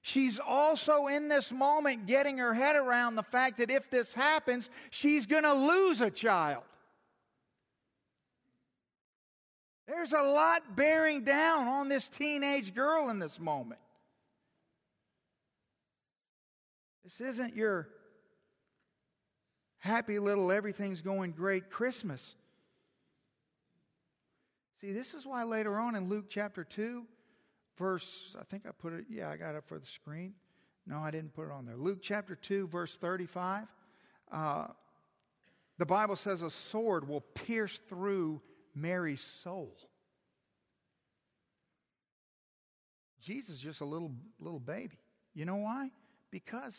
She's 0.00 0.38
also 0.38 1.06
in 1.06 1.28
this 1.28 1.52
moment 1.52 2.06
getting 2.06 2.38
her 2.38 2.54
head 2.54 2.76
around 2.76 3.14
the 3.14 3.22
fact 3.22 3.58
that 3.58 3.70
if 3.70 3.90
this 3.90 4.12
happens, 4.12 4.68
she's 4.90 5.26
going 5.26 5.44
to 5.44 5.54
lose 5.54 6.00
a 6.00 6.10
child. 6.10 6.64
There's 9.86 10.12
a 10.12 10.22
lot 10.22 10.74
bearing 10.74 11.24
down 11.24 11.68
on 11.68 11.88
this 11.88 12.08
teenage 12.08 12.74
girl 12.74 13.10
in 13.10 13.18
this 13.18 13.38
moment. 13.38 13.80
This 17.04 17.20
isn't 17.20 17.56
your 17.56 17.88
happy 19.78 20.18
little 20.18 20.52
everything's 20.52 21.00
going 21.00 21.32
great 21.32 21.68
Christmas. 21.68 22.36
See, 24.82 24.92
this 24.92 25.14
is 25.14 25.24
why 25.24 25.44
later 25.44 25.78
on 25.78 25.94
in 25.94 26.08
Luke 26.08 26.24
chapter 26.28 26.64
2, 26.64 27.04
verse, 27.78 28.34
I 28.38 28.42
think 28.42 28.66
I 28.66 28.70
put 28.72 28.92
it, 28.92 29.04
yeah, 29.08 29.30
I 29.30 29.36
got 29.36 29.54
it 29.54 29.62
for 29.62 29.78
the 29.78 29.86
screen. 29.86 30.34
No, 30.88 30.98
I 30.98 31.12
didn't 31.12 31.34
put 31.34 31.44
it 31.44 31.52
on 31.52 31.66
there. 31.66 31.76
Luke 31.76 32.00
chapter 32.02 32.34
2, 32.34 32.66
verse 32.66 32.96
35. 32.96 33.68
Uh, 34.32 34.66
the 35.78 35.86
Bible 35.86 36.16
says 36.16 36.42
a 36.42 36.50
sword 36.50 37.06
will 37.06 37.20
pierce 37.20 37.78
through 37.88 38.40
Mary's 38.74 39.24
soul. 39.44 39.72
Jesus 43.20 43.50
is 43.50 43.60
just 43.60 43.82
a 43.82 43.84
little, 43.84 44.10
little 44.40 44.58
baby. 44.58 44.98
You 45.32 45.44
know 45.44 45.56
why? 45.56 45.92
Because 46.32 46.74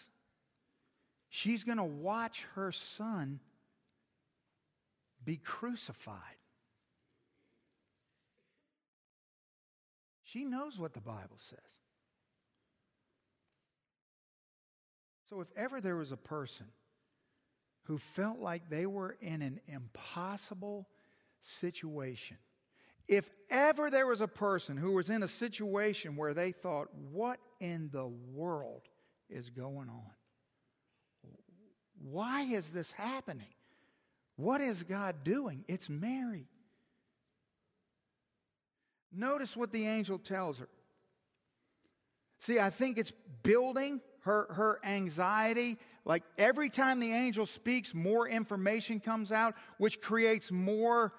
she's 1.30 1.64
going 1.64 1.78
to 1.78 1.86
watch 1.86 2.46
her 2.56 2.74
son 2.74 3.40
be 5.24 5.38
crucified. 5.38 6.18
She 10.34 10.46
knows 10.46 10.80
what 10.80 10.94
the 10.94 11.00
Bible 11.00 11.38
says. 11.50 11.60
So, 15.30 15.42
if 15.42 15.48
ever 15.56 15.80
there 15.80 15.96
was 15.96 16.12
a 16.12 16.18
person 16.18 16.66
who 17.84 18.00
felt 18.00 18.40
like 18.40 18.68
they 18.68 18.88
were 18.88 19.16
in 19.22 19.44
an 19.44 19.60
impossible 19.68 20.88
situation, 21.60 22.38
if 23.08 23.30
ever 23.52 23.92
there 23.92 24.08
was 24.08 24.22
a 24.22 24.28
person 24.28 24.76
who 24.76 24.94
was 24.94 25.12
in 25.12 25.22
a 25.22 25.28
situation 25.28 26.16
where 26.16 26.34
they 26.34 26.52
thought, 26.52 26.88
what 27.12 27.40
in 27.60 27.90
the 27.92 28.08
world 28.08 28.90
is 29.30 29.52
going 29.52 29.90
on? 29.90 30.12
Why 32.02 32.42
is 32.42 32.72
this 32.72 32.92
happening? 32.92 33.54
What 34.36 34.62
is 34.62 34.82
God 34.82 35.24
doing? 35.24 35.64
It's 35.68 35.90
Mary. 35.90 36.48
Notice 39.16 39.56
what 39.56 39.72
the 39.72 39.86
angel 39.86 40.18
tells 40.18 40.60
her. 40.60 40.68
See, 42.40 42.60
I 42.60 42.70
think 42.70 42.98
it's 42.98 43.14
building 43.44 44.02
her, 44.22 44.48
her 44.52 44.80
anxiety. 44.84 45.78
Like 46.06 46.24
every 46.38 46.70
time 46.70 47.00
the 47.00 47.14
angel 47.14 47.46
speaks, 47.46 47.94
more 47.94 48.28
information 48.28 49.00
comes 49.00 49.32
out, 49.32 49.56
which 49.78 50.02
creates 50.02 50.52
more 50.52 51.14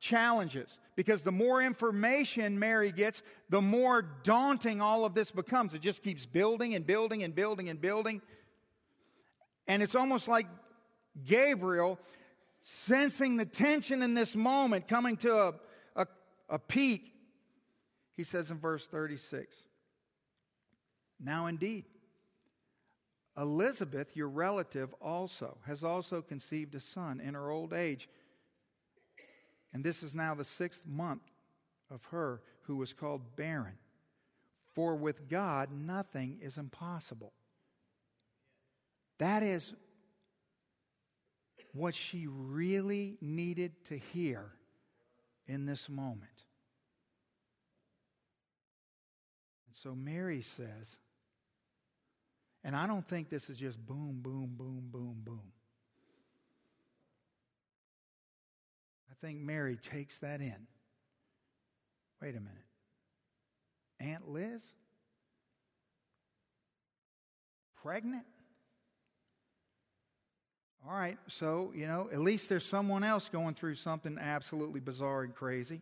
challenges. 0.00 0.78
Because 0.94 1.22
the 1.22 1.32
more 1.32 1.62
information 1.62 2.58
Mary 2.58 2.92
gets, 2.92 3.22
the 3.48 3.60
more 3.60 4.02
daunting 4.22 4.80
all 4.80 5.04
of 5.04 5.14
this 5.14 5.30
becomes. 5.30 5.74
It 5.74 5.82
just 5.82 6.02
keeps 6.02 6.26
building 6.26 6.74
and 6.74 6.86
building 6.86 7.22
and 7.22 7.34
building 7.34 7.68
and 7.68 7.80
building. 7.80 8.20
And 9.68 9.82
it's 9.82 9.94
almost 9.94 10.28
like 10.28 10.46
Gabriel 11.24 11.98
sensing 12.86 13.36
the 13.36 13.44
tension 13.44 14.02
in 14.02 14.14
this 14.14 14.34
moment 14.34 14.88
coming 14.88 15.16
to 15.18 15.34
a, 15.34 15.54
a, 15.96 16.06
a 16.48 16.58
peak. 16.58 17.12
He 18.16 18.24
says 18.24 18.50
in 18.50 18.58
verse 18.58 18.86
36 18.86 19.54
Now 21.20 21.46
indeed, 21.46 21.84
Elizabeth, 23.36 24.16
your 24.16 24.28
relative, 24.28 24.94
also 25.00 25.58
has 25.66 25.84
also 25.84 26.22
conceived 26.22 26.74
a 26.74 26.80
son 26.80 27.20
in 27.20 27.34
her 27.34 27.50
old 27.50 27.72
age. 27.72 28.08
And 29.72 29.84
this 29.84 30.02
is 30.02 30.14
now 30.14 30.34
the 30.34 30.44
sixth 30.44 30.86
month 30.86 31.30
of 31.90 32.02
her 32.06 32.40
who 32.62 32.76
was 32.76 32.94
called 32.94 33.36
barren. 33.36 33.76
For 34.74 34.96
with 34.96 35.28
God, 35.28 35.70
nothing 35.70 36.38
is 36.40 36.56
impossible. 36.56 37.32
That 39.18 39.42
is 39.42 39.74
what 41.72 41.94
she 41.94 42.26
really 42.26 43.18
needed 43.20 43.72
to 43.86 43.98
hear 43.98 44.46
in 45.46 45.66
this 45.66 45.88
moment. 45.88 46.45
So 49.82 49.94
Mary 49.94 50.42
says, 50.42 50.96
and 52.64 52.74
I 52.74 52.86
don't 52.86 53.06
think 53.06 53.28
this 53.28 53.48
is 53.48 53.58
just 53.58 53.84
boom, 53.84 54.20
boom, 54.22 54.54
boom, 54.56 54.88
boom, 54.90 55.16
boom. 55.24 55.52
I 59.10 59.14
think 59.20 59.40
Mary 59.40 59.76
takes 59.76 60.18
that 60.18 60.40
in. 60.40 60.66
Wait 62.20 62.30
a 62.30 62.40
minute. 62.40 62.52
Aunt 64.00 64.28
Liz? 64.28 64.62
Pregnant? 67.82 68.24
All 70.88 70.94
right, 70.94 71.18
so, 71.28 71.72
you 71.74 71.86
know, 71.86 72.08
at 72.12 72.20
least 72.20 72.48
there's 72.48 72.64
someone 72.64 73.02
else 73.02 73.28
going 73.28 73.54
through 73.54 73.74
something 73.74 74.18
absolutely 74.20 74.78
bizarre 74.80 75.22
and 75.22 75.34
crazy. 75.34 75.80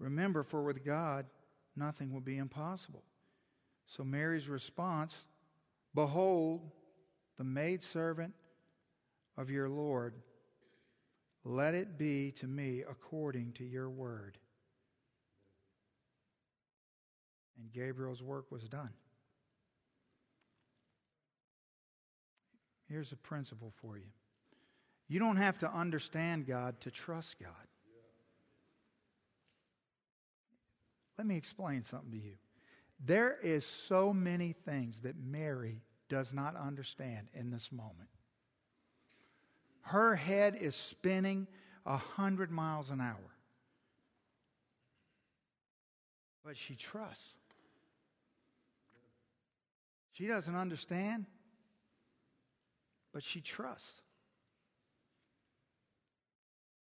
Remember, 0.00 0.42
for 0.42 0.62
with 0.62 0.84
God, 0.84 1.26
nothing 1.76 2.12
will 2.12 2.20
be 2.20 2.38
impossible. 2.38 3.02
So 3.86 4.04
Mary's 4.04 4.48
response 4.48 5.16
Behold, 5.94 6.72
the 7.38 7.44
maidservant 7.44 8.34
of 9.36 9.48
your 9.48 9.68
Lord, 9.68 10.14
let 11.44 11.74
it 11.74 11.96
be 11.96 12.32
to 12.32 12.48
me 12.48 12.82
according 12.88 13.52
to 13.52 13.64
your 13.64 13.88
word. 13.88 14.38
And 17.58 17.72
Gabriel's 17.72 18.22
work 18.22 18.50
was 18.50 18.64
done. 18.64 18.90
Here's 22.88 23.12
a 23.12 23.16
principle 23.16 23.72
for 23.80 23.96
you 23.96 24.10
you 25.06 25.18
don't 25.18 25.36
have 25.36 25.58
to 25.58 25.70
understand 25.70 26.46
God 26.46 26.80
to 26.80 26.90
trust 26.90 27.38
God. 27.38 27.50
Let 31.16 31.26
me 31.26 31.36
explain 31.36 31.84
something 31.84 32.10
to 32.10 32.16
you. 32.16 32.34
There 33.04 33.36
is 33.42 33.66
so 33.66 34.12
many 34.12 34.52
things 34.52 35.00
that 35.02 35.16
Mary 35.16 35.82
does 36.08 36.32
not 36.32 36.56
understand 36.56 37.28
in 37.34 37.50
this 37.50 37.70
moment. 37.70 38.08
Her 39.82 40.14
head 40.14 40.56
is 40.60 40.74
spinning 40.74 41.46
a 41.84 41.96
hundred 41.96 42.50
miles 42.50 42.90
an 42.90 43.00
hour. 43.00 43.34
But 46.44 46.56
she 46.56 46.74
trusts. 46.74 47.34
She 50.12 50.26
doesn't 50.26 50.54
understand, 50.54 51.26
but 53.12 53.24
she 53.24 53.40
trusts. 53.40 54.00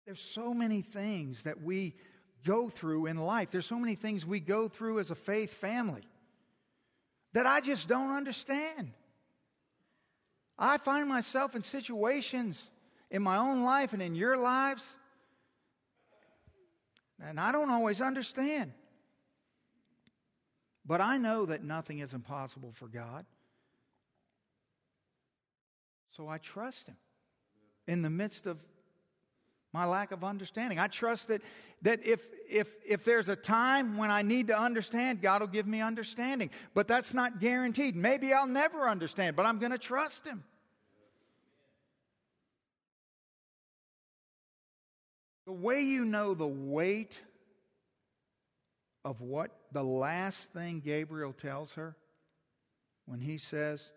There's 0.04 0.20
so 0.20 0.54
many 0.54 0.82
things 0.82 1.42
that 1.44 1.62
we 1.62 1.94
go 2.46 2.70
through 2.70 3.06
in 3.06 3.18
life. 3.18 3.50
There's 3.50 3.66
so 3.66 3.78
many 3.78 3.96
things 3.96 4.24
we 4.24 4.40
go 4.40 4.68
through 4.68 5.00
as 5.00 5.10
a 5.10 5.14
faith 5.14 5.52
family 5.52 6.04
that 7.34 7.44
I 7.44 7.60
just 7.60 7.88
don't 7.88 8.12
understand. 8.12 8.92
I 10.58 10.78
find 10.78 11.08
myself 11.08 11.54
in 11.54 11.62
situations 11.62 12.70
in 13.10 13.22
my 13.22 13.36
own 13.36 13.62
life 13.62 13.92
and 13.92 14.00
in 14.00 14.14
your 14.14 14.38
lives, 14.38 14.86
and 17.22 17.38
I 17.38 17.52
don't 17.52 17.70
always 17.70 18.00
understand. 18.00 18.72
But 20.84 21.00
I 21.00 21.18
know 21.18 21.46
that 21.46 21.64
nothing 21.64 21.98
is 21.98 22.14
impossible 22.14 22.72
for 22.72 22.86
God. 22.86 23.26
So 26.16 26.28
I 26.28 26.38
trust 26.38 26.86
Him 26.86 26.96
in 27.86 28.02
the 28.02 28.10
midst 28.10 28.46
of 28.46 28.62
my 29.72 29.84
lack 29.84 30.12
of 30.12 30.24
understanding. 30.24 30.78
I 30.78 30.86
trust 30.86 31.28
that, 31.28 31.42
that 31.82 32.04
if, 32.04 32.26
if, 32.48 32.74
if 32.86 33.04
there's 33.04 33.28
a 33.28 33.36
time 33.36 33.96
when 33.96 34.10
I 34.10 34.22
need 34.22 34.48
to 34.48 34.58
understand, 34.58 35.20
God 35.20 35.40
will 35.40 35.48
give 35.48 35.66
me 35.66 35.80
understanding. 35.80 36.50
But 36.74 36.88
that's 36.88 37.12
not 37.12 37.40
guaranteed. 37.40 37.96
Maybe 37.96 38.32
I'll 38.32 38.46
never 38.46 38.88
understand, 38.88 39.36
but 39.36 39.46
I'm 39.46 39.58
going 39.58 39.72
to 39.72 39.78
trust 39.78 40.26
Him. 40.26 40.44
The 45.46 45.52
way 45.52 45.82
you 45.82 46.04
know 46.04 46.34
the 46.34 46.46
weight 46.46 47.20
of 49.04 49.20
what 49.20 49.52
the 49.70 49.84
last 49.84 50.52
thing 50.52 50.80
Gabriel 50.80 51.32
tells 51.32 51.74
her 51.74 51.96
when 53.04 53.20
he 53.20 53.38
says, 53.38 53.92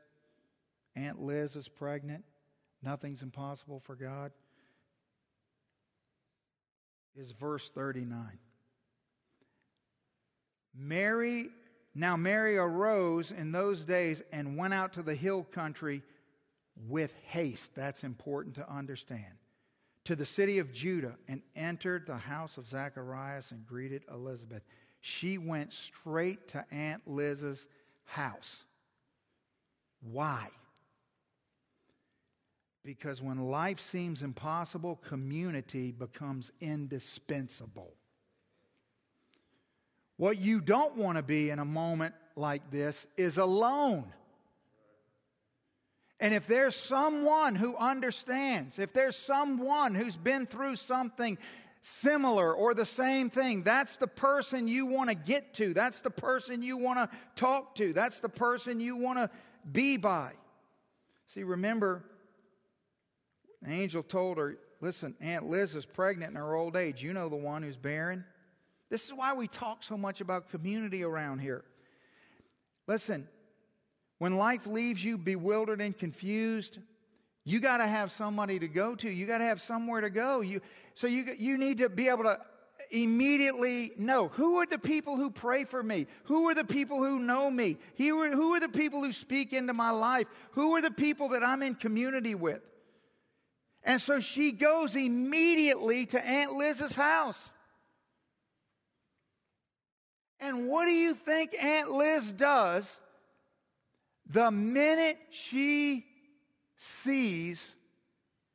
Aunt 0.96 1.20
Liz 1.20 1.56
is 1.56 1.68
pregnant, 1.68 2.24
nothing's 2.84 3.24
impossible 3.24 3.80
for 3.80 3.96
God 3.96 4.32
is 7.16 7.32
verse 7.32 7.70
39. 7.70 8.40
Mary, 10.76 11.50
now 11.96 12.16
Mary 12.16 12.58
arose 12.58 13.32
in 13.32 13.52
those 13.52 13.84
days 13.84 14.22
and 14.32 14.56
went 14.58 14.74
out 14.74 14.94
to 14.94 15.04
the 15.04 15.16
hill 15.16 15.44
country 15.44 16.02
with 16.88 17.14
haste. 17.28 17.76
That's 17.76 18.04
important 18.04 18.56
to 18.56 18.72
understand. 18.72 19.34
to 20.06 20.16
the 20.16 20.26
city 20.26 20.58
of 20.58 20.74
Judah 20.74 21.16
and 21.28 21.42
entered 21.56 22.08
the 22.08 22.18
house 22.18 22.58
of 22.58 22.68
Zacharias 22.68 23.52
and 23.52 23.64
greeted 23.66 24.04
Elizabeth. 24.12 24.64
She 25.02 25.38
went 25.38 25.72
straight 25.72 26.48
to 26.48 26.66
Aunt 26.72 27.08
Liz's 27.08 27.68
house. 28.06 28.64
Why? 30.02 30.48
Because 32.84 33.22
when 33.22 33.40
life 33.40 33.80
seems 33.92 34.22
impossible, 34.22 34.96
community 34.96 35.92
becomes 35.92 36.52
indispensable. 36.62 37.94
What 40.18 40.38
you 40.38 40.60
don't 40.60 40.98
want 40.98 41.18
to 41.18 41.24
be 41.24 41.50
in 41.50 41.60
a 41.60 41.66
moment 41.66 42.14
like 42.36 42.72
this 42.72 43.06
is 43.18 43.38
alone. 43.38 44.12
And 46.20 46.34
if 46.34 46.48
there's 46.48 46.76
someone 46.76 47.56
who 47.56 47.76
understands, 47.78 48.80
if 48.80 48.92
there's 48.92 49.16
someone 49.16 49.96
who's 49.96 50.18
been 50.18 50.46
through 50.46 50.76
something 50.76 51.38
similar 52.02 52.54
or 52.54 52.74
the 52.74 52.86
same 52.86 53.30
thing, 53.30 53.64
that's 53.64 53.96
the 53.98 54.08
person 54.08 54.68
you 54.68 54.86
want 54.86 55.10
to 55.10 55.16
get 55.16 55.54
to. 55.56 55.74
That's 55.74 56.00
the 56.00 56.10
person 56.10 56.62
you 56.62 56.76
want 56.76 57.00
to 57.00 57.18
talk 57.36 57.76
to. 57.76 57.94
That's 57.94 58.20
the 58.20 58.30
person 58.30 58.82
you 58.82 58.98
want 58.98 59.20
to 59.20 59.30
be 59.72 59.96
by. 59.96 60.34
See, 61.28 61.44
remember, 61.44 62.04
the 63.62 63.72
angel 63.72 64.04
told 64.04 64.38
her, 64.38 64.58
Listen, 64.82 65.14
Aunt 65.20 65.50
Liz 65.50 65.76
is 65.76 65.86
pregnant 65.86 66.32
in 66.32 66.36
her 66.38 66.56
old 66.56 66.78
age. 66.78 67.04
You 67.04 67.12
know 67.12 67.28
the 67.28 67.36
one 67.36 67.64
who's 67.64 67.76
barren. 67.76 68.24
This 68.90 69.04
is 69.04 69.14
why 69.14 69.34
we 69.34 69.48
talk 69.48 69.84
so 69.84 69.98
much 69.98 70.22
about 70.22 70.50
community 70.50 71.04
around 71.04 71.40
here. 71.40 71.66
Listen, 72.88 73.28
when 74.18 74.38
life 74.38 74.66
leaves 74.66 75.04
you 75.04 75.18
bewildered 75.18 75.82
and 75.82 75.98
confused, 75.98 76.80
you 77.44 77.60
got 77.60 77.78
to 77.78 77.88
have 77.88 78.12
somebody 78.12 78.58
to 78.60 78.68
go 78.68 78.96
to. 78.96 79.10
You 79.10 79.26
got 79.26 79.40
to 79.40 79.44
have 79.44 79.62
somewhere 79.62 80.02
to 80.02 80.10
go. 80.10 80.42
You, 80.42 80.62
so 80.96 81.08
you, 81.08 81.36
you 81.38 81.58
need 81.58 81.80
to 81.80 81.90
be 81.90 82.08
able 82.08 82.24
to 82.24 82.40
immediately 82.92 83.92
know 83.98 84.30
who 84.30 84.58
are 84.58 84.66
the 84.66 84.80
people 84.80 85.18
who 85.18 85.30
pray 85.30 85.64
for 85.64 85.84
me? 85.84 86.08
Who 86.26 86.50
are 86.50 86.56
the 86.56 86.64
people 86.64 86.98
who 87.04 87.20
know 87.20 87.52
me? 87.52 87.78
Who 87.98 88.20
are, 88.22 88.30
who 88.30 88.54
are 88.54 88.60
the 88.60 88.70
people 88.70 89.04
who 89.04 89.12
speak 89.12 89.54
into 89.54 89.74
my 89.74 89.92
life? 89.92 90.28
Who 90.52 90.76
are 90.76 90.82
the 90.82 90.92
people 90.92 91.30
that 91.30 91.44
I'm 91.44 91.62
in 91.62 91.76
community 91.76 92.34
with? 92.34 92.62
And 93.84 94.02
so 94.02 94.20
she 94.20 94.52
goes 94.52 94.96
immediately 94.96 96.06
to 96.08 96.26
Aunt 96.26 96.54
Liz's 96.54 96.96
house. 96.96 97.40
And 100.40 100.68
what 100.68 100.86
do 100.86 100.92
you 100.92 101.14
think 101.14 101.56
Aunt 101.62 101.92
Liz 101.92 102.32
does 102.32 102.90
the 104.26 104.52
minute 104.52 105.18
she 105.32 106.06
sees 107.04 107.62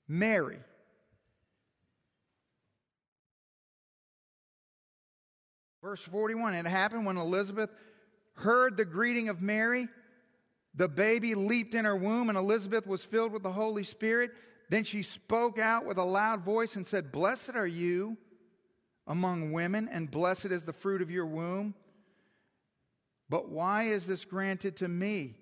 Mary? 0.09 0.59
Verse 5.83 6.01
41 6.01 6.55
It 6.55 6.67
happened 6.67 7.05
when 7.05 7.19
Elizabeth 7.19 7.71
heard 8.37 8.77
the 8.77 8.87
greeting 8.87 9.29
of 9.29 9.43
Mary. 9.43 9.89
The 10.75 10.89
baby 10.89 11.35
leaped 11.35 11.75
in 11.75 11.85
her 11.85 11.95
womb, 11.95 12.31
and 12.31 12.39
Elizabeth 12.39 12.87
was 12.87 13.05
filled 13.05 13.33
with 13.33 13.43
the 13.43 13.53
Holy 13.53 13.85
Spirit. 13.85 14.33
Then 14.69 14.85
she 14.85 15.03
spoke 15.03 15.59
out 15.59 15.85
with 15.85 15.99
a 15.99 16.05
loud 16.05 16.43
voice 16.43 16.77
and 16.77 16.87
said, 16.87 17.13
Blessed 17.13 17.55
are 17.55 17.67
you 17.67 18.17
among 19.07 19.53
women, 19.53 19.89
and 19.89 20.11
blessed 20.11 20.47
is 20.47 20.65
the 20.65 20.73
fruit 20.73 21.03
of 21.03 21.11
your 21.11 21.27
womb. 21.27 21.75
But 23.29 23.49
why 23.49 23.85
is 23.85 24.07
this 24.07 24.25
granted 24.25 24.77
to 24.77 24.89
me, 24.89 25.37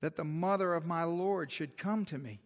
that 0.00 0.16
the 0.16 0.24
mother 0.24 0.74
of 0.74 0.86
my 0.86 1.04
Lord 1.04 1.50
should 1.52 1.76
come 1.76 2.04
to 2.06 2.18
me? 2.18 2.40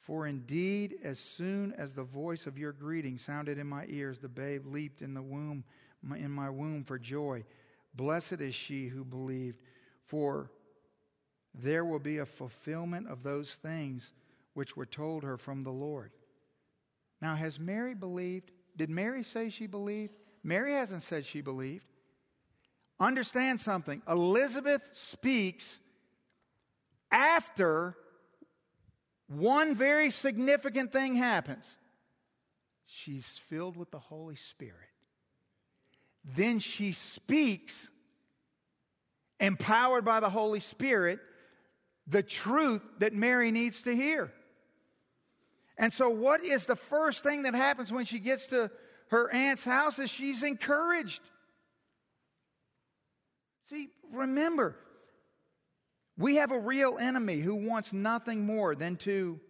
For 0.00 0.26
indeed, 0.26 0.96
as 1.04 1.18
soon 1.18 1.72
as 1.74 1.94
the 1.94 2.02
voice 2.02 2.46
of 2.46 2.58
your 2.58 2.72
greeting 2.72 3.18
sounded 3.18 3.58
in 3.58 3.66
my 3.66 3.84
ears, 3.88 4.18
the 4.18 4.28
babe 4.28 4.66
leaped 4.66 5.02
in 5.02 5.14
the 5.14 5.22
womb, 5.22 5.64
in 6.16 6.30
my 6.30 6.50
womb 6.50 6.84
for 6.84 6.98
joy. 6.98 7.44
Blessed 7.94 8.40
is 8.40 8.54
she 8.54 8.88
who 8.88 9.04
believed, 9.04 9.58
for 10.06 10.50
there 11.54 11.84
will 11.84 11.98
be 11.98 12.18
a 12.18 12.26
fulfillment 12.26 13.08
of 13.08 13.22
those 13.22 13.54
things 13.54 14.12
which 14.60 14.76
were 14.76 14.84
told 14.84 15.22
her 15.22 15.38
from 15.38 15.62
the 15.62 15.72
Lord. 15.72 16.12
Now, 17.22 17.34
has 17.34 17.58
Mary 17.58 17.94
believed? 17.94 18.50
Did 18.76 18.90
Mary 18.90 19.22
say 19.22 19.48
she 19.48 19.66
believed? 19.66 20.12
Mary 20.44 20.74
hasn't 20.74 21.02
said 21.02 21.24
she 21.24 21.40
believed. 21.40 21.86
Understand 23.00 23.58
something. 23.58 24.02
Elizabeth 24.06 24.82
speaks 24.92 25.64
after 27.10 27.96
one 29.28 29.74
very 29.74 30.10
significant 30.10 30.92
thing 30.92 31.14
happens. 31.14 31.64
She's 32.84 33.40
filled 33.48 33.78
with 33.78 33.90
the 33.90 33.98
Holy 33.98 34.36
Spirit. 34.36 34.74
Then 36.22 36.58
she 36.58 36.92
speaks, 36.92 37.74
empowered 39.40 40.04
by 40.04 40.20
the 40.20 40.28
Holy 40.28 40.60
Spirit, 40.60 41.18
the 42.06 42.22
truth 42.22 42.82
that 42.98 43.14
Mary 43.14 43.50
needs 43.52 43.82
to 43.84 43.96
hear. 43.96 44.34
And 45.80 45.94
so, 45.94 46.10
what 46.10 46.44
is 46.44 46.66
the 46.66 46.76
first 46.76 47.22
thing 47.22 47.44
that 47.44 47.54
happens 47.54 47.90
when 47.90 48.04
she 48.04 48.18
gets 48.18 48.48
to 48.48 48.70
her 49.08 49.32
aunt's 49.32 49.64
house? 49.64 49.98
Is 49.98 50.10
she's 50.10 50.42
encouraged. 50.42 51.22
See, 53.70 53.88
remember, 54.12 54.76
we 56.18 56.36
have 56.36 56.52
a 56.52 56.58
real 56.58 56.98
enemy 56.98 57.40
who 57.40 57.54
wants 57.54 57.94
nothing 57.94 58.44
more 58.44 58.74
than 58.74 58.96
to 58.98 59.40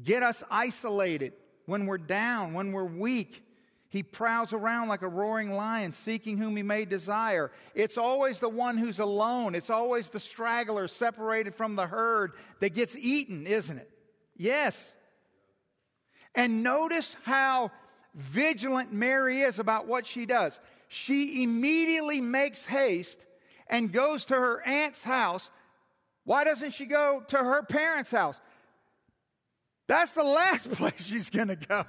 get 0.00 0.22
us 0.22 0.44
isolated 0.48 1.32
when 1.66 1.86
we're 1.86 1.98
down, 1.98 2.54
when 2.54 2.70
we're 2.70 2.84
weak. 2.84 3.42
He 3.88 4.04
prowls 4.04 4.52
around 4.52 4.88
like 4.88 5.02
a 5.02 5.08
roaring 5.08 5.50
lion, 5.52 5.92
seeking 5.92 6.38
whom 6.38 6.56
he 6.56 6.62
may 6.62 6.84
desire. 6.84 7.50
It's 7.74 7.98
always 7.98 8.38
the 8.38 8.48
one 8.48 8.78
who's 8.78 9.00
alone. 9.00 9.56
It's 9.56 9.70
always 9.70 10.08
the 10.08 10.20
straggler 10.20 10.86
separated 10.86 11.56
from 11.56 11.74
the 11.74 11.88
herd 11.88 12.34
that 12.60 12.76
gets 12.76 12.94
eaten, 12.94 13.44
isn't 13.44 13.78
it? 13.78 13.90
Yes. 14.36 14.78
And 16.34 16.62
notice 16.62 17.14
how 17.24 17.70
vigilant 18.14 18.92
Mary 18.92 19.40
is 19.40 19.58
about 19.58 19.86
what 19.86 20.06
she 20.06 20.26
does. 20.26 20.58
She 20.88 21.42
immediately 21.42 22.20
makes 22.20 22.64
haste 22.64 23.18
and 23.68 23.92
goes 23.92 24.26
to 24.26 24.34
her 24.34 24.62
aunt's 24.66 25.02
house. 25.02 25.50
Why 26.24 26.44
doesn't 26.44 26.72
she 26.72 26.86
go 26.86 27.22
to 27.28 27.38
her 27.38 27.62
parents' 27.62 28.10
house? 28.10 28.38
That's 29.88 30.12
the 30.12 30.22
last 30.22 30.70
place 30.72 30.94
she's 30.98 31.30
going 31.30 31.48
to 31.48 31.56
go. 31.56 31.84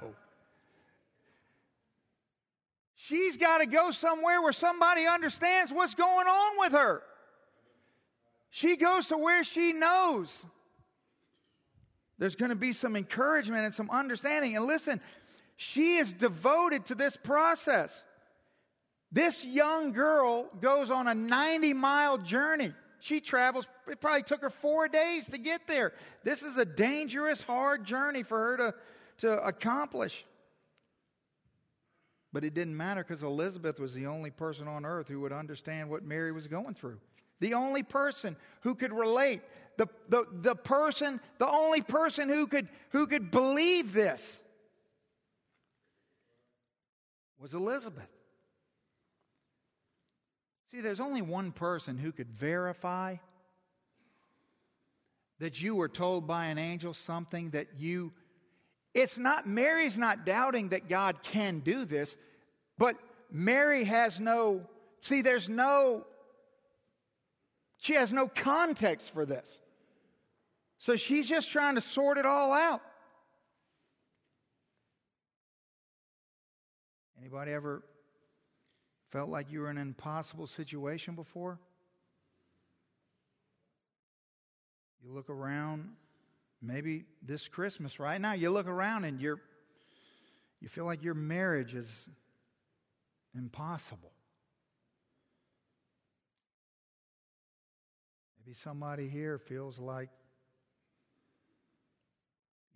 She's 2.96 3.36
got 3.36 3.58
to 3.58 3.66
go 3.66 3.90
somewhere 3.90 4.40
where 4.40 4.52
somebody 4.52 5.06
understands 5.06 5.70
what's 5.70 5.94
going 5.94 6.26
on 6.26 6.58
with 6.58 6.72
her. 6.72 7.02
She 8.48 8.76
goes 8.76 9.08
to 9.08 9.18
where 9.18 9.44
she 9.44 9.72
knows. 9.72 10.34
There's 12.18 12.36
going 12.36 12.50
to 12.50 12.56
be 12.56 12.72
some 12.72 12.96
encouragement 12.96 13.64
and 13.64 13.74
some 13.74 13.90
understanding. 13.90 14.56
And 14.56 14.64
listen, 14.66 15.00
she 15.56 15.96
is 15.96 16.12
devoted 16.12 16.86
to 16.86 16.94
this 16.94 17.16
process. 17.16 18.02
This 19.10 19.44
young 19.44 19.92
girl 19.92 20.48
goes 20.60 20.90
on 20.90 21.08
a 21.08 21.14
90 21.14 21.72
mile 21.72 22.18
journey. 22.18 22.72
She 23.00 23.20
travels, 23.20 23.68
it 23.86 24.00
probably 24.00 24.22
took 24.22 24.40
her 24.40 24.50
four 24.50 24.88
days 24.88 25.26
to 25.28 25.38
get 25.38 25.66
there. 25.66 25.92
This 26.22 26.42
is 26.42 26.56
a 26.56 26.64
dangerous, 26.64 27.42
hard 27.42 27.84
journey 27.84 28.22
for 28.22 28.38
her 28.38 28.56
to, 28.56 28.74
to 29.18 29.46
accomplish. 29.46 30.24
But 32.32 32.44
it 32.44 32.54
didn't 32.54 32.76
matter 32.76 33.04
because 33.04 33.22
Elizabeth 33.22 33.78
was 33.78 33.94
the 33.94 34.06
only 34.06 34.30
person 34.30 34.66
on 34.66 34.84
earth 34.84 35.06
who 35.06 35.20
would 35.20 35.32
understand 35.32 35.90
what 35.90 36.02
Mary 36.02 36.32
was 36.32 36.48
going 36.48 36.74
through. 36.74 36.98
The 37.38 37.54
only 37.54 37.82
person 37.82 38.36
who 38.62 38.74
could 38.74 38.92
relate 38.92 39.42
the, 39.76 39.88
the, 40.08 40.24
the 40.32 40.54
person, 40.54 41.20
the 41.38 41.48
only 41.48 41.80
person 41.80 42.28
who 42.28 42.46
could, 42.46 42.68
who 42.90 43.06
could 43.06 43.30
believe 43.30 43.92
this 43.92 44.24
was 47.38 47.54
Elizabeth. 47.54 48.08
See, 50.70 50.80
there's 50.80 51.00
only 51.00 51.22
one 51.22 51.52
person 51.52 51.98
who 51.98 52.10
could 52.10 52.30
verify 52.30 53.16
that 55.40 55.60
you 55.60 55.74
were 55.74 55.88
told 55.88 56.26
by 56.26 56.46
an 56.46 56.58
angel 56.58 56.94
something 56.94 57.50
that 57.50 57.66
you. 57.78 58.12
It's 58.94 59.18
not, 59.18 59.46
Mary's 59.46 59.98
not 59.98 60.24
doubting 60.24 60.70
that 60.70 60.88
God 60.88 61.22
can 61.22 61.58
do 61.60 61.84
this, 61.84 62.16
but 62.78 62.96
Mary 63.30 63.84
has 63.84 64.20
no, 64.20 64.62
see, 65.00 65.20
there's 65.20 65.48
no, 65.48 66.06
she 67.78 67.94
has 67.94 68.12
no 68.12 68.28
context 68.28 69.10
for 69.12 69.26
this. 69.26 69.60
So 70.84 70.96
she's 70.96 71.26
just 71.26 71.50
trying 71.50 71.76
to 71.76 71.80
sort 71.80 72.18
it 72.18 72.26
all 72.26 72.52
out. 72.52 72.82
Anybody 77.18 77.52
ever 77.52 77.82
felt 79.08 79.30
like 79.30 79.50
you 79.50 79.60
were 79.60 79.70
in 79.70 79.78
an 79.78 79.88
impossible 79.88 80.46
situation 80.46 81.14
before? 81.14 81.58
You 85.02 85.10
look 85.10 85.30
around, 85.30 85.88
maybe 86.60 87.06
this 87.22 87.48
Christmas 87.48 87.98
right 87.98 88.20
now, 88.20 88.34
you 88.34 88.50
look 88.50 88.66
around 88.66 89.04
and 89.04 89.18
you're, 89.22 89.40
you 90.60 90.68
feel 90.68 90.84
like 90.84 91.02
your 91.02 91.14
marriage 91.14 91.74
is 91.74 91.90
impossible. 93.34 94.12
Maybe 98.38 98.54
somebody 98.54 99.08
here 99.08 99.38
feels 99.38 99.78
like 99.78 100.10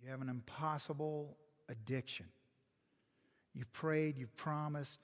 you 0.01 0.09
have 0.09 0.21
an 0.21 0.29
impossible 0.29 1.37
addiction. 1.67 2.25
You've 3.53 3.71
prayed, 3.73 4.17
you've 4.17 4.35
promised, 4.37 4.99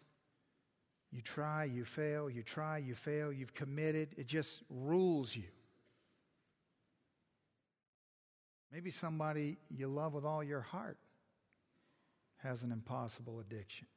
you 1.11 1.21
try, 1.21 1.63
you 1.65 1.85
fail, 1.85 2.29
you 2.29 2.43
try, 2.43 2.77
you 2.77 2.93
fail, 2.93 3.31
you've 3.31 3.53
committed. 3.53 4.09
It 4.17 4.27
just 4.27 4.61
rules 4.69 5.35
you. 5.35 5.43
Maybe 8.71 8.91
somebody 8.91 9.57
you 9.69 9.87
love 9.87 10.13
with 10.13 10.25
all 10.25 10.43
your 10.43 10.61
heart 10.61 10.97
has 12.37 12.61
an 12.61 12.71
impossible 12.71 13.39
addiction. 13.39 13.87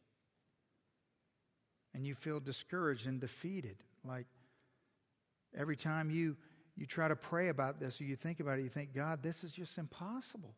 And 1.94 2.06
you 2.06 2.14
feel 2.14 2.38
discouraged 2.38 3.06
and 3.06 3.20
defeated. 3.20 3.76
Like 4.04 4.26
every 5.56 5.76
time 5.76 6.10
you, 6.10 6.36
you 6.76 6.86
try 6.86 7.08
to 7.08 7.16
pray 7.16 7.48
about 7.48 7.80
this 7.80 8.00
or 8.00 8.04
you 8.04 8.14
think 8.14 8.38
about 8.40 8.58
it, 8.58 8.62
you 8.62 8.68
think, 8.68 8.94
God, 8.94 9.22
this 9.22 9.42
is 9.42 9.50
just 9.50 9.78
impossible. 9.78 10.54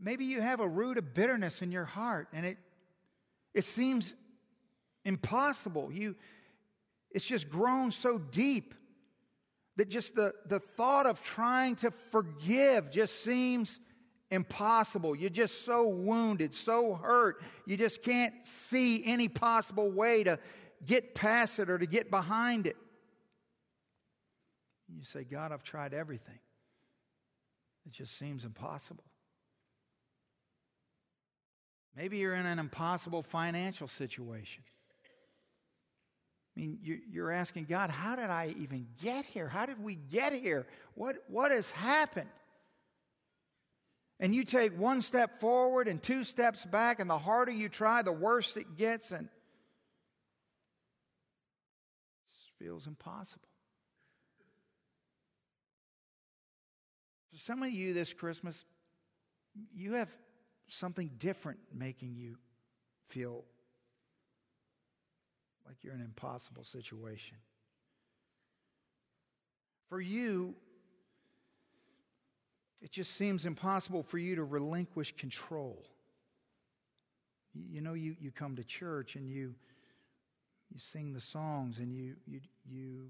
Maybe 0.00 0.24
you 0.24 0.40
have 0.40 0.60
a 0.60 0.68
root 0.68 0.98
of 0.98 1.14
bitterness 1.14 1.62
in 1.62 1.72
your 1.72 1.84
heart 1.84 2.28
and 2.32 2.44
it, 2.44 2.58
it 3.54 3.64
seems 3.64 4.14
impossible. 5.04 5.90
You, 5.92 6.16
it's 7.10 7.24
just 7.24 7.48
grown 7.48 7.92
so 7.92 8.18
deep 8.18 8.74
that 9.76 9.88
just 9.88 10.14
the, 10.14 10.34
the 10.46 10.60
thought 10.60 11.06
of 11.06 11.22
trying 11.22 11.76
to 11.76 11.90
forgive 12.10 12.90
just 12.90 13.24
seems 13.24 13.78
impossible. 14.30 15.14
You're 15.14 15.30
just 15.30 15.64
so 15.64 15.88
wounded, 15.88 16.54
so 16.54 16.94
hurt. 16.94 17.42
You 17.66 17.76
just 17.76 18.02
can't 18.02 18.34
see 18.70 19.04
any 19.04 19.28
possible 19.28 19.90
way 19.90 20.24
to 20.24 20.38
get 20.84 21.14
past 21.14 21.58
it 21.58 21.70
or 21.70 21.78
to 21.78 21.86
get 21.86 22.10
behind 22.10 22.66
it. 22.66 22.76
You 24.88 25.04
say, 25.04 25.24
God, 25.24 25.50
I've 25.50 25.62
tried 25.62 25.94
everything. 25.94 26.38
It 27.86 27.92
just 27.92 28.18
seems 28.18 28.44
impossible. 28.44 29.04
Maybe 31.96 32.18
you're 32.18 32.34
in 32.34 32.46
an 32.46 32.58
impossible 32.58 33.22
financial 33.22 33.88
situation. 33.88 34.64
I 36.56 36.60
mean, 36.60 36.78
you're 36.82 37.32
asking 37.32 37.64
God, 37.64 37.90
how 37.90 38.14
did 38.16 38.30
I 38.30 38.54
even 38.58 38.86
get 39.02 39.24
here? 39.26 39.48
How 39.48 39.66
did 39.66 39.82
we 39.82 39.96
get 39.96 40.32
here? 40.32 40.66
What, 40.94 41.16
what 41.28 41.50
has 41.50 41.68
happened? 41.70 42.30
And 44.20 44.34
you 44.34 44.44
take 44.44 44.78
one 44.78 45.02
step 45.02 45.40
forward 45.40 45.88
and 45.88 46.00
two 46.00 46.22
steps 46.22 46.64
back, 46.64 47.00
and 47.00 47.10
the 47.10 47.18
harder 47.18 47.50
you 47.50 47.68
try, 47.68 48.02
the 48.02 48.12
worse 48.12 48.56
it 48.56 48.76
gets, 48.76 49.10
and 49.10 49.26
it 49.26 49.32
feels 52.64 52.86
impossible. 52.86 53.48
For 57.32 57.40
some 57.40 57.64
of 57.64 57.70
you 57.70 57.92
this 57.92 58.12
Christmas, 58.12 58.64
you 59.74 59.94
have 59.94 60.08
something 60.74 61.10
different 61.18 61.58
making 61.72 62.14
you 62.14 62.36
feel 63.08 63.44
like 65.66 65.76
you're 65.82 65.94
in 65.94 66.00
an 66.00 66.06
impossible 66.06 66.64
situation. 66.64 67.36
For 69.88 70.00
you, 70.00 70.54
it 72.82 72.92
just 72.92 73.16
seems 73.16 73.46
impossible 73.46 74.02
for 74.02 74.18
you 74.18 74.36
to 74.36 74.44
relinquish 74.44 75.16
control. 75.16 75.84
You 77.54 77.80
know, 77.80 77.94
you, 77.94 78.16
you 78.20 78.30
come 78.30 78.56
to 78.56 78.64
church 78.64 79.16
and 79.16 79.28
you, 79.28 79.54
you 80.70 80.80
sing 80.80 81.12
the 81.12 81.20
songs 81.20 81.78
and 81.78 81.94
you, 81.94 82.14
you, 82.26 82.40
you 82.68 83.06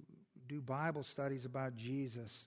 do 0.48 0.60
Bible 0.60 1.02
studies 1.02 1.44
about 1.44 1.76
Jesus. 1.76 2.44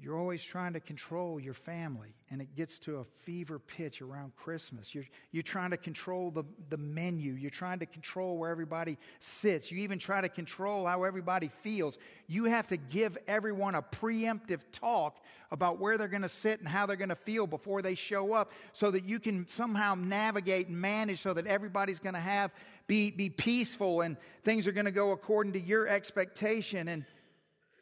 You're 0.00 0.16
always 0.16 0.42
trying 0.42 0.72
to 0.72 0.80
control 0.80 1.38
your 1.38 1.52
family, 1.54 2.14
and 2.30 2.40
it 2.40 2.54
gets 2.56 2.78
to 2.80 2.98
a 2.98 3.04
fever 3.04 3.58
pitch 3.58 4.00
around 4.00 4.34
Christmas. 4.36 4.94
You're, 4.94 5.04
you're 5.32 5.42
trying 5.42 5.70
to 5.70 5.76
control 5.76 6.30
the, 6.30 6.44
the 6.70 6.78
menu. 6.78 7.34
You're 7.34 7.50
trying 7.50 7.78
to 7.80 7.86
control 7.86 8.38
where 8.38 8.50
everybody 8.50 8.96
sits. 9.20 9.70
You 9.70 9.80
even 9.80 9.98
try 9.98 10.22
to 10.22 10.30
control 10.30 10.86
how 10.86 11.04
everybody 11.04 11.50
feels. 11.60 11.98
You 12.26 12.44
have 12.44 12.66
to 12.68 12.78
give 12.78 13.18
everyone 13.28 13.74
a 13.74 13.82
preemptive 13.82 14.60
talk 14.72 15.22
about 15.50 15.78
where 15.78 15.98
they're 15.98 16.08
going 16.08 16.22
to 16.22 16.28
sit 16.28 16.58
and 16.58 16.68
how 16.68 16.86
they're 16.86 16.96
going 16.96 17.10
to 17.10 17.14
feel 17.14 17.46
before 17.46 17.82
they 17.82 17.94
show 17.94 18.32
up 18.32 18.50
so 18.72 18.90
that 18.90 19.04
you 19.04 19.20
can 19.20 19.46
somehow 19.46 19.94
navigate 19.94 20.68
and 20.68 20.80
manage 20.80 21.20
so 21.20 21.34
that 21.34 21.46
everybody's 21.46 21.98
going 21.98 22.14
to 22.14 22.20
have 22.20 22.50
be, 22.86 23.10
be 23.10 23.28
peaceful 23.28 24.00
and 24.00 24.16
things 24.42 24.66
are 24.66 24.72
going 24.72 24.86
to 24.86 24.90
go 24.90 25.10
according 25.10 25.52
to 25.52 25.60
your 25.60 25.86
expectation. 25.86 26.88
And 26.88 27.04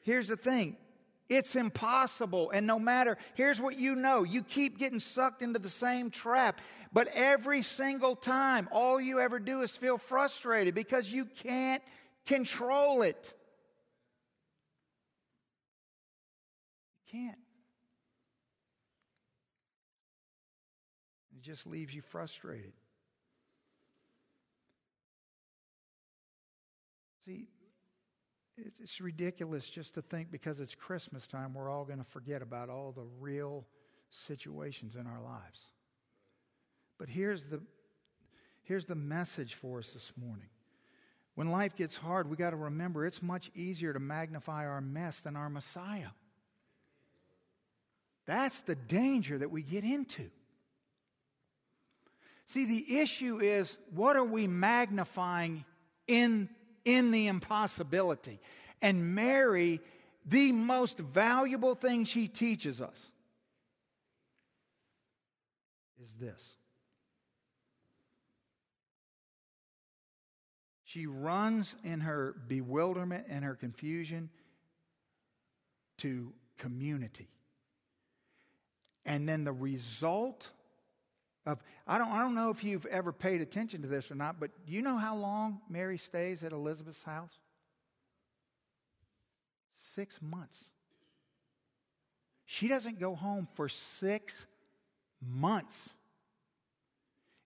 here's 0.02 0.26
the 0.26 0.36
thing 0.36 0.76
it's 1.30 1.54
impossible. 1.54 2.50
And 2.50 2.66
no 2.66 2.78
matter, 2.78 3.16
here's 3.34 3.60
what 3.60 3.78
you 3.78 3.94
know 3.94 4.24
you 4.24 4.42
keep 4.42 4.78
getting 4.78 4.98
sucked 4.98 5.40
into 5.42 5.60
the 5.60 5.70
same 5.70 6.10
trap. 6.10 6.60
But 6.92 7.08
every 7.14 7.62
single 7.62 8.16
time, 8.16 8.68
all 8.72 9.00
you 9.00 9.20
ever 9.20 9.38
do 9.38 9.62
is 9.62 9.70
feel 9.76 9.96
frustrated 9.96 10.74
because 10.74 11.10
you 11.10 11.24
can't 11.24 11.82
control 12.26 13.02
it. 13.02 13.32
You 17.06 17.20
can't. 17.20 17.38
It 21.36 21.42
just 21.42 21.64
leaves 21.64 21.94
you 21.94 22.02
frustrated. 22.02 22.72
See, 27.24 27.46
it's 28.80 29.00
ridiculous 29.00 29.68
just 29.68 29.94
to 29.94 30.02
think 30.02 30.30
because 30.30 30.60
it's 30.60 30.74
Christmas 30.74 31.26
time, 31.26 31.54
we're 31.54 31.70
all 31.70 31.84
going 31.84 31.98
to 31.98 32.04
forget 32.04 32.42
about 32.42 32.68
all 32.68 32.92
the 32.92 33.04
real 33.20 33.66
situations 34.10 34.96
in 34.96 35.06
our 35.06 35.20
lives. 35.22 35.60
But 36.98 37.08
here's 37.08 37.44
the, 37.44 37.60
here's 38.62 38.86
the 38.86 38.94
message 38.94 39.54
for 39.54 39.78
us 39.78 39.88
this 39.90 40.12
morning. 40.16 40.48
When 41.34 41.50
life 41.50 41.76
gets 41.76 41.96
hard, 41.96 42.28
we 42.28 42.36
got 42.36 42.50
to 42.50 42.56
remember 42.56 43.06
it's 43.06 43.22
much 43.22 43.50
easier 43.54 43.92
to 43.92 44.00
magnify 44.00 44.66
our 44.66 44.80
mess 44.80 45.20
than 45.20 45.36
our 45.36 45.48
Messiah. 45.48 46.10
That's 48.26 48.58
the 48.60 48.74
danger 48.74 49.38
that 49.38 49.50
we 49.50 49.62
get 49.62 49.84
into. 49.84 50.30
See, 52.48 52.64
the 52.66 52.98
issue 52.98 53.38
is 53.38 53.78
what 53.94 54.16
are 54.16 54.24
we 54.24 54.46
magnifying 54.46 55.64
in 56.06 56.48
in 56.84 57.10
the 57.10 57.26
impossibility. 57.26 58.40
And 58.82 59.14
Mary, 59.14 59.80
the 60.24 60.52
most 60.52 60.98
valuable 60.98 61.74
thing 61.74 62.04
she 62.04 62.28
teaches 62.28 62.80
us 62.80 62.98
is 66.02 66.14
this. 66.14 66.56
She 70.84 71.06
runs 71.06 71.76
in 71.84 72.00
her 72.00 72.34
bewilderment 72.48 73.26
and 73.28 73.44
her 73.44 73.54
confusion 73.54 74.28
to 75.98 76.32
community. 76.58 77.28
And 79.04 79.28
then 79.28 79.44
the 79.44 79.52
result 79.52 80.48
of 81.46 81.62
I 81.86 81.98
don't, 81.98 82.10
I 82.10 82.20
don't 82.20 82.34
know 82.34 82.50
if 82.50 82.62
you've 82.62 82.86
ever 82.86 83.12
paid 83.12 83.40
attention 83.40 83.82
to 83.82 83.88
this 83.88 84.10
or 84.10 84.14
not, 84.14 84.38
but 84.38 84.50
you 84.66 84.82
know 84.82 84.98
how 84.98 85.16
long 85.16 85.60
Mary 85.68 85.98
stays 85.98 86.44
at 86.44 86.52
Elizabeth's 86.52 87.02
house? 87.02 87.32
Six 89.94 90.16
months. 90.20 90.64
She 92.44 92.68
doesn't 92.68 92.98
go 92.98 93.14
home 93.14 93.48
for 93.54 93.68
six 93.68 94.34
months. 95.20 95.76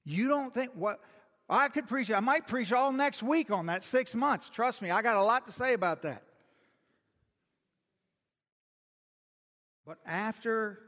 You 0.04 0.28
don't 0.28 0.52
think 0.52 0.72
what 0.74 1.00
I 1.48 1.68
could 1.68 1.86
preach, 1.86 2.10
I 2.10 2.20
might 2.20 2.46
preach 2.46 2.72
all 2.72 2.90
next 2.92 3.22
week 3.22 3.50
on 3.50 3.66
that 3.66 3.82
six 3.82 4.14
months. 4.14 4.48
Trust 4.48 4.82
me, 4.82 4.90
I 4.90 5.02
got 5.02 5.16
a 5.16 5.22
lot 5.22 5.46
to 5.46 5.52
say 5.52 5.74
about 5.74 6.02
that. 6.02 6.22
But 9.86 9.98
after 10.06 10.78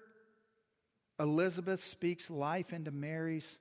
Elizabeth 1.19 1.83
speaks 1.83 2.29
life 2.31 2.73
into 2.73 2.91
Mary's 2.91 3.59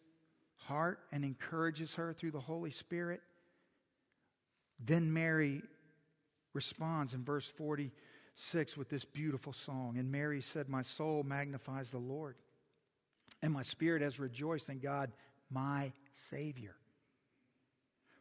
heart 0.56 1.00
and 1.12 1.24
encourages 1.24 1.96
her 1.96 2.14
through 2.14 2.32
the 2.32 2.40
Holy 2.40 2.72
Spirit. 2.72 3.22
Then 4.84 5.14
Mary 5.14 5.62
responds 6.54 7.14
in 7.14 7.24
verse 7.24 7.48
46 7.48 8.76
with 8.76 8.90
this 8.90 9.06
beautiful 9.06 9.54
song. 9.54 9.98
And 9.98 10.12
Mary 10.12 10.42
said, 10.42 10.68
My 10.68 10.82
soul 10.82 11.24
magnifies 11.24 11.92
the 11.92 11.98
Lord, 11.98 12.36
and 13.42 13.54
my 13.54 13.64
spirit 13.64 14.02
has 14.02 14.20
rejoiced 14.20 14.70
in 14.70 14.80
God, 14.80 15.12
my 15.50 15.94
Savior. 16.30 16.76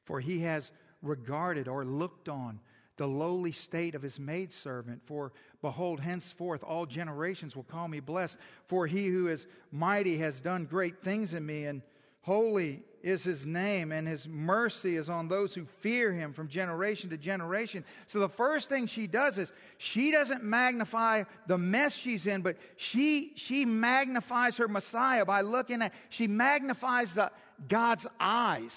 For 0.04 0.20
he 0.20 0.40
has 0.40 0.70
regarded 1.02 1.66
or 1.66 1.84
looked 1.84 2.28
on 2.28 2.60
the 2.96 3.08
lowly 3.08 3.52
state 3.52 3.94
of 3.94 4.02
his 4.02 4.18
maidservant. 4.18 5.02
For 5.04 5.32
behold, 5.60 6.00
henceforth 6.00 6.62
all 6.62 6.86
generations 6.86 7.56
will 7.56 7.64
call 7.64 7.88
me 7.88 8.00
blessed. 8.00 8.36
For 8.66 8.86
he 8.86 9.06
who 9.06 9.28
is 9.28 9.46
mighty 9.72 10.18
has 10.18 10.40
done 10.40 10.64
great 10.64 11.02
things 11.02 11.34
in 11.34 11.44
me, 11.44 11.64
and 11.64 11.82
holy 12.22 12.82
is 13.02 13.22
his 13.22 13.44
name, 13.44 13.92
and 13.92 14.08
his 14.08 14.26
mercy 14.26 14.96
is 14.96 15.10
on 15.10 15.28
those 15.28 15.54
who 15.54 15.66
fear 15.80 16.10
him 16.10 16.32
from 16.32 16.48
generation 16.48 17.10
to 17.10 17.18
generation. 17.18 17.84
So 18.06 18.18
the 18.18 18.30
first 18.30 18.70
thing 18.70 18.86
she 18.86 19.06
does 19.06 19.36
is 19.36 19.52
she 19.76 20.10
doesn't 20.10 20.42
magnify 20.42 21.24
the 21.46 21.58
mess 21.58 21.94
she's 21.94 22.26
in, 22.26 22.40
but 22.40 22.56
she, 22.76 23.32
she 23.34 23.66
magnifies 23.66 24.56
her 24.56 24.68
Messiah 24.68 25.26
by 25.26 25.42
looking 25.42 25.82
at, 25.82 25.92
she 26.08 26.26
magnifies 26.26 27.12
the, 27.12 27.30
God's 27.68 28.06
eyes. 28.18 28.74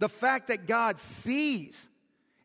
The 0.00 0.08
fact 0.08 0.48
that 0.48 0.66
God 0.66 0.98
sees. 0.98 1.88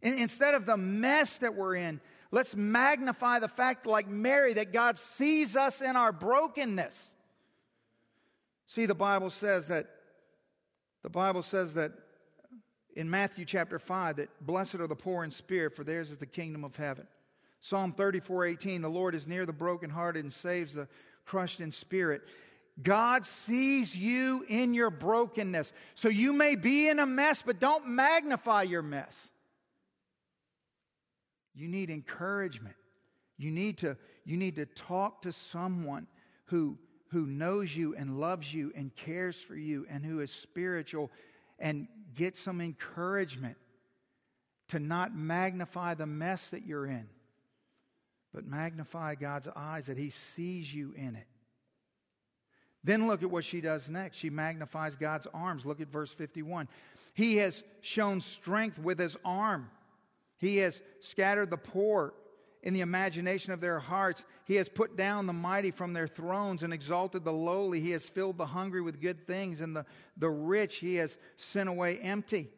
Instead 0.06 0.54
of 0.54 0.68
the 0.68 0.78
mess 0.78 1.36
that 1.40 1.56
we're 1.56 1.76
in, 1.76 2.00
let's 2.30 2.56
magnify 2.56 3.40
the 3.40 3.48
fact, 3.48 3.88
like 3.88 4.08
Mary, 4.08 4.54
that 4.54 4.72
God 4.72 4.98
sees 4.98 5.56
us 5.56 5.82
in 5.82 5.96
our 5.96 6.12
brokenness. 6.12 6.98
See, 8.68 8.86
the 8.86 8.96
Bible 8.96 9.32
says 9.32 9.68
that 9.68 9.88
the 11.02 11.10
Bible 11.10 11.42
says 11.42 11.74
that 11.74 11.92
in 12.96 13.10
Matthew 13.10 13.46
chapter 13.46 13.80
5 13.80 14.18
that 14.18 14.30
blessed 14.46 14.76
are 14.76 14.88
the 14.88 14.96
poor 14.96 15.24
in 15.24 15.32
spirit, 15.32 15.76
for 15.76 15.84
theirs 15.84 16.12
is 16.12 16.20
the 16.20 16.26
kingdom 16.26 16.64
of 16.64 16.76
heaven. 16.76 17.08
Psalm 17.60 17.92
34 17.92 18.46
18, 18.46 18.82
the 18.84 18.90
Lord 18.90 19.16
is 19.16 19.28
near 19.28 19.46
the 19.46 19.54
brokenhearted 19.54 20.24
and 20.24 20.32
saves 20.32 20.74
the 20.76 20.88
crushed 21.26 21.60
in 21.60 21.72
spirit. 21.72 22.22
God 22.82 23.26
sees 23.26 23.96
you 23.96 24.46
in 24.48 24.74
your 24.76 24.92
brokenness. 24.92 25.72
So 25.96 26.10
you 26.10 26.34
may 26.34 26.56
be 26.56 26.90
in 26.90 27.00
a 27.00 27.06
mess, 27.06 27.42
but 27.44 27.60
don't 27.60 27.88
magnify 27.88 28.64
your 28.64 28.82
mess. 28.82 29.16
You 31.56 31.68
need 31.68 31.90
encouragement. 31.90 32.76
You 33.38 33.52
need 33.52 33.80
to, 33.80 33.98
you 34.26 34.38
need 34.38 34.56
to 34.56 34.66
talk 34.66 35.22
to 35.24 35.32
someone 35.32 36.08
who 36.46 36.78
who 37.16 37.26
knows 37.26 37.74
you 37.74 37.96
and 37.96 38.20
loves 38.20 38.54
you 38.54 38.74
and 38.76 38.94
cares 38.94 39.40
for 39.40 39.56
you 39.56 39.86
and 39.90 40.06
who 40.06 40.20
is 40.20 40.32
spiritual 40.32 41.10
and 41.60 41.88
get 42.14 42.36
some 42.36 42.60
encouragement 42.60 43.56
to 44.68 44.80
not 44.80 45.16
magnify 45.16 45.94
the 45.94 46.06
mess 46.06 46.46
that 46.50 46.66
you're 46.66 46.88
in, 46.88 47.08
but 48.34 48.46
magnify 48.46 49.16
God's 49.16 49.48
eyes 49.56 49.86
that 49.86 49.98
He 49.98 50.12
sees 50.36 50.74
you 50.74 50.94
in 50.98 51.16
it. 51.16 51.28
Then 52.84 53.08
look 53.08 53.24
at 53.24 53.32
what 53.32 53.46
she 53.46 53.62
does 53.62 53.90
next. 53.90 54.18
She 54.18 54.30
magnifies 54.30 54.96
God's 54.96 55.28
arms. 55.34 55.66
Look 55.66 55.82
at 55.82 55.88
verse 55.88 56.12
51. 56.12 56.68
He 57.14 57.38
has 57.38 57.64
shown 57.82 58.20
strength 58.20 58.78
with 58.78 59.00
His 59.00 59.16
arm, 59.24 59.70
He 60.38 60.58
has 60.58 60.82
scattered 61.00 61.50
the 61.50 61.58
poor 61.58 62.14
in 62.62 62.74
the 62.74 62.82
imagination 62.82 63.54
of 63.54 63.62
their 63.62 63.80
hearts. 63.80 64.24
He 64.46 64.56
has 64.56 64.68
put 64.68 64.98
down 64.98 65.28
the 65.28 65.34
mighty 65.34 65.72
from 65.72 65.94
their 65.94 66.08
thrones 66.08 66.64
and 66.64 66.74
exalted 66.74 67.24
the 67.24 67.32
lowly. 67.32 67.80
He 67.80 67.92
has 67.92 68.10
filled 68.10 68.38
the 68.38 68.48
hungry 68.48 68.82
with 68.82 69.00
good 69.00 69.26
things, 69.28 69.62
and 69.62 69.76
the, 69.76 69.86
the 70.18 70.30
rich 70.30 70.78
he 70.78 70.96
has 70.96 71.18
sent 71.38 71.70
away 71.70 72.00
empty. 72.00 72.50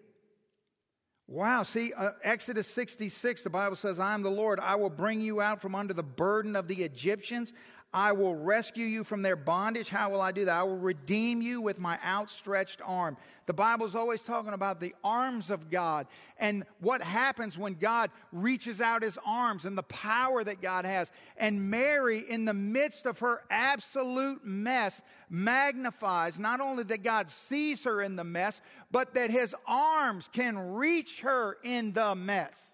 Wow, 1.30 1.64
see, 1.64 1.92
uh, 1.92 2.12
Exodus 2.24 2.68
66, 2.68 3.44
the 3.44 3.50
Bible 3.50 3.76
says, 3.76 4.00
I 4.00 4.14
am 4.14 4.22
the 4.22 4.32
Lord. 4.32 4.62
I 4.62 4.76
will 4.76 4.90
bring 4.90 5.20
you 5.20 5.42
out 5.42 5.62
from 5.62 5.76
under 5.76 5.94
the 5.94 6.02
burden 6.02 6.56
of 6.56 6.70
the 6.70 6.84
Egyptians. 6.84 7.52
I 7.98 8.12
will 8.12 8.36
rescue 8.36 8.86
you 8.86 9.04
from 9.04 9.24
their 9.24 9.36
bondage. 9.36 9.90
How 9.90 10.12
will 10.12 10.22
I 10.22 10.32
do 10.32 10.46
that? 10.46 10.56
I 10.56 10.62
will 10.62 10.78
redeem 10.78 11.42
you 11.42 11.62
with 11.62 11.80
my 11.80 11.98
outstretched 12.06 12.80
arm. 12.86 13.18
The 13.48 13.54
Bible's 13.54 13.96
always 13.96 14.22
talking 14.22 14.54
about 14.54 14.80
the 14.80 14.94
arms 15.04 15.50
of 15.50 15.72
God 15.72 16.06
and 16.38 16.64
what 16.80 17.02
happens 17.02 17.58
when 17.58 17.74
God 17.74 18.12
reaches 18.32 18.82
out 18.82 19.02
his 19.02 19.18
arms 19.26 19.66
and 19.66 19.76
the 19.76 19.82
power 19.82 20.44
that 20.44 20.62
God 20.62 20.86
has. 20.86 21.12
And 21.38 21.72
Mary, 21.72 22.20
in 22.20 22.46
the 22.46 22.54
midst 22.54 23.08
of 23.08 23.18
her 23.18 23.42
absolute 23.50 24.46
mess, 24.46 25.02
magnifies 25.28 26.38
not 26.38 26.62
only 26.62 26.84
that 26.84 27.02
God 27.02 27.32
sees 27.32 27.84
her 27.84 28.04
in 28.04 28.16
the 28.16 28.24
mess, 28.24 28.62
but 28.92 29.16
that 29.16 29.32
his 29.32 29.56
arms 29.66 30.30
can 30.32 30.76
reach 30.76 31.22
her 31.22 31.58
in 31.64 31.94
the 31.94 32.14
mess. 32.14 32.67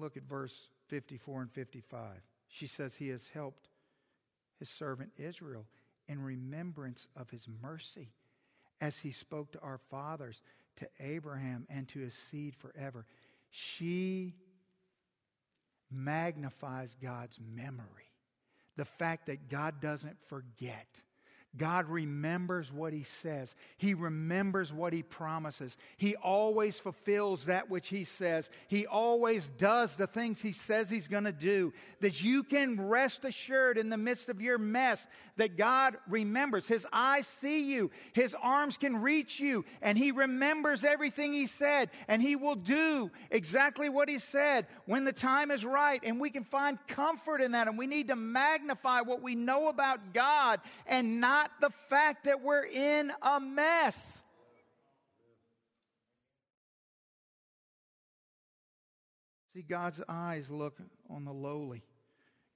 Look 0.00 0.16
at 0.16 0.24
verse 0.24 0.56
54 0.88 1.42
and 1.42 1.52
55. 1.52 2.00
She 2.48 2.66
says, 2.66 2.94
He 2.94 3.08
has 3.08 3.24
helped 3.32 3.68
his 4.58 4.68
servant 4.68 5.10
Israel 5.18 5.66
in 6.08 6.22
remembrance 6.22 7.06
of 7.16 7.30
his 7.30 7.46
mercy 7.62 8.10
as 8.80 8.96
he 8.98 9.12
spoke 9.12 9.52
to 9.52 9.60
our 9.60 9.78
fathers, 9.90 10.40
to 10.76 10.88
Abraham, 11.00 11.66
and 11.68 11.88
to 11.88 11.98
his 11.98 12.14
seed 12.30 12.54
forever. 12.54 13.04
She 13.50 14.34
magnifies 15.90 16.96
God's 17.02 17.38
memory. 17.54 17.84
The 18.76 18.84
fact 18.84 19.26
that 19.26 19.48
God 19.48 19.80
doesn't 19.80 20.16
forget 20.26 20.86
God 21.56 21.86
remembers 21.88 22.70
what 22.70 22.92
He 22.92 23.04
says. 23.22 23.54
He 23.78 23.94
remembers 23.94 24.72
what 24.72 24.92
He 24.92 25.02
promises. 25.02 25.76
He 25.96 26.14
always 26.16 26.78
fulfills 26.78 27.46
that 27.46 27.70
which 27.70 27.88
He 27.88 28.04
says. 28.04 28.50
He 28.68 28.86
always 28.86 29.48
does 29.56 29.96
the 29.96 30.06
things 30.06 30.40
He 30.40 30.52
says 30.52 30.90
He's 30.90 31.08
going 31.08 31.24
to 31.24 31.32
do. 31.32 31.72
That 32.00 32.22
you 32.22 32.42
can 32.42 32.88
rest 32.88 33.24
assured 33.24 33.78
in 33.78 33.88
the 33.88 33.96
midst 33.96 34.28
of 34.28 34.42
your 34.42 34.58
mess 34.58 35.04
that 35.36 35.56
God 35.56 35.96
remembers. 36.08 36.66
His 36.66 36.86
eyes 36.92 37.26
see 37.40 37.72
you, 37.72 37.90
His 38.12 38.36
arms 38.40 38.76
can 38.76 39.00
reach 39.00 39.40
you, 39.40 39.64
and 39.80 39.96
He 39.96 40.12
remembers 40.12 40.84
everything 40.84 41.32
He 41.32 41.46
said, 41.46 41.88
and 42.08 42.20
He 42.20 42.36
will 42.36 42.56
do 42.56 43.10
exactly 43.30 43.88
what 43.88 44.10
He 44.10 44.18
said 44.18 44.66
when 44.84 45.04
the 45.04 45.12
time 45.12 45.50
is 45.50 45.64
right. 45.64 46.00
And 46.04 46.20
we 46.20 46.30
can 46.30 46.44
find 46.44 46.78
comfort 46.88 47.40
in 47.40 47.52
that, 47.52 47.68
and 47.68 47.78
we 47.78 47.86
need 47.86 48.08
to 48.08 48.16
magnify 48.16 49.00
what 49.00 49.22
we 49.22 49.34
know 49.34 49.68
about 49.68 50.12
God 50.12 50.60
and 50.86 51.20
not 51.20 51.37
not 51.38 51.60
the 51.60 51.70
fact 51.88 52.24
that 52.24 52.42
we're 52.42 52.64
in 52.64 53.12
a 53.22 53.38
mess. 53.38 54.18
See, 59.54 59.62
God's 59.62 60.02
eyes 60.08 60.50
look 60.50 60.78
on 61.08 61.24
the 61.24 61.32
lowly. 61.32 61.84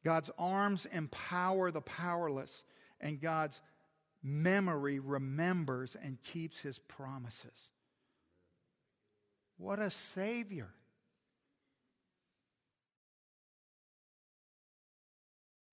God's 0.05 0.31
arms 0.37 0.87
empower 0.91 1.71
the 1.71 1.81
powerless, 1.81 2.65
and 3.01 3.21
God's 3.21 3.61
memory 4.21 4.99
remembers 4.99 5.97
and 6.03 6.21
keeps 6.25 6.59
his 6.59 6.81
promises. 6.81 7.71
What 9.59 9.79
a 9.79 9.93
Savior! 9.93 10.71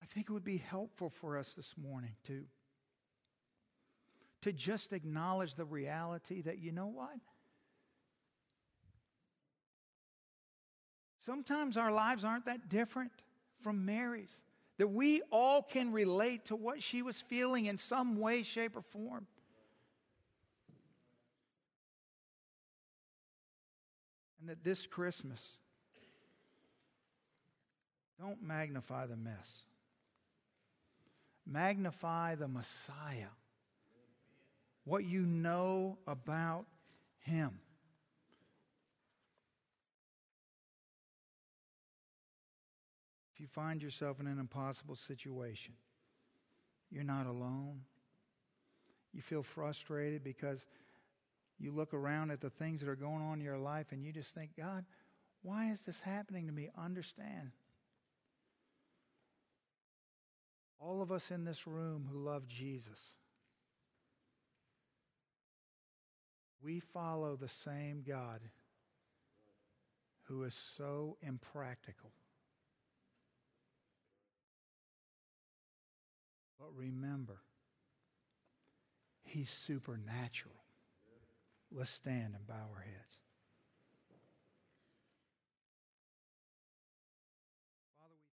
I 0.00 0.06
think 0.06 0.28
it 0.28 0.32
would 0.32 0.44
be 0.44 0.58
helpful 0.58 1.10
for 1.10 1.36
us 1.36 1.54
this 1.54 1.74
morning 1.76 2.14
to 2.28 2.44
to 4.42 4.52
just 4.52 4.92
acknowledge 4.92 5.54
the 5.54 5.64
reality 5.64 6.42
that, 6.42 6.58
you 6.58 6.72
know 6.72 6.86
what? 6.86 7.16
Sometimes 11.26 11.76
our 11.76 11.92
lives 11.92 12.24
aren't 12.24 12.46
that 12.46 12.68
different 12.68 13.12
from 13.62 13.84
Mary's. 13.84 14.32
That 14.78 14.88
we 14.88 15.20
all 15.30 15.62
can 15.62 15.92
relate 15.92 16.46
to 16.46 16.56
what 16.56 16.82
she 16.82 17.02
was 17.02 17.20
feeling 17.20 17.66
in 17.66 17.76
some 17.76 18.18
way, 18.18 18.42
shape, 18.42 18.76
or 18.76 18.80
form. 18.80 19.26
And 24.40 24.48
that 24.48 24.64
this 24.64 24.86
Christmas, 24.86 25.40
don't 28.18 28.42
magnify 28.42 29.04
the 29.04 29.16
mess, 29.16 29.64
magnify 31.46 32.36
the 32.36 32.48
Messiah 32.48 33.28
what 34.90 35.04
you 35.04 35.24
know 35.24 35.98
about 36.08 36.66
Him. 37.20 37.60
If 43.32 43.40
you 43.40 43.46
find 43.46 43.80
yourself 43.80 44.18
in 44.18 44.26
an 44.26 44.40
impossible 44.40 44.96
situation, 44.96 45.74
you're 46.90 47.04
not 47.04 47.26
alone. 47.26 47.82
You 49.12 49.22
feel 49.22 49.44
frustrated 49.44 50.24
because 50.24 50.66
you 51.60 51.70
look 51.70 51.94
around 51.94 52.32
at 52.32 52.40
the 52.40 52.50
things 52.50 52.80
that 52.80 52.88
are 52.88 52.96
going 52.96 53.22
on 53.22 53.38
in 53.38 53.44
your 53.44 53.58
life 53.58 53.92
and 53.92 54.04
you 54.04 54.12
just 54.12 54.34
think, 54.34 54.50
God, 54.58 54.84
why 55.42 55.70
is 55.70 55.82
this 55.82 56.00
happening 56.00 56.48
to 56.48 56.52
me? 56.52 56.68
Understand. 56.76 57.52
All 60.80 61.00
of 61.00 61.12
us 61.12 61.30
in 61.30 61.44
this 61.44 61.64
room 61.64 62.08
who 62.10 62.18
love 62.18 62.48
Jesus 62.48 62.98
We 66.62 66.80
follow 66.80 67.36
the 67.36 67.48
same 67.48 68.04
God 68.06 68.40
who 70.24 70.44
is 70.44 70.56
so 70.76 71.16
impractical. 71.22 72.10
But 76.58 76.68
remember, 76.76 77.38
he's 79.22 79.50
supernatural. 79.50 80.54
Let's 81.72 81.90
stand 81.90 82.34
and 82.34 82.46
bow 82.46 82.68
our 82.74 82.82
heads. 82.82 83.19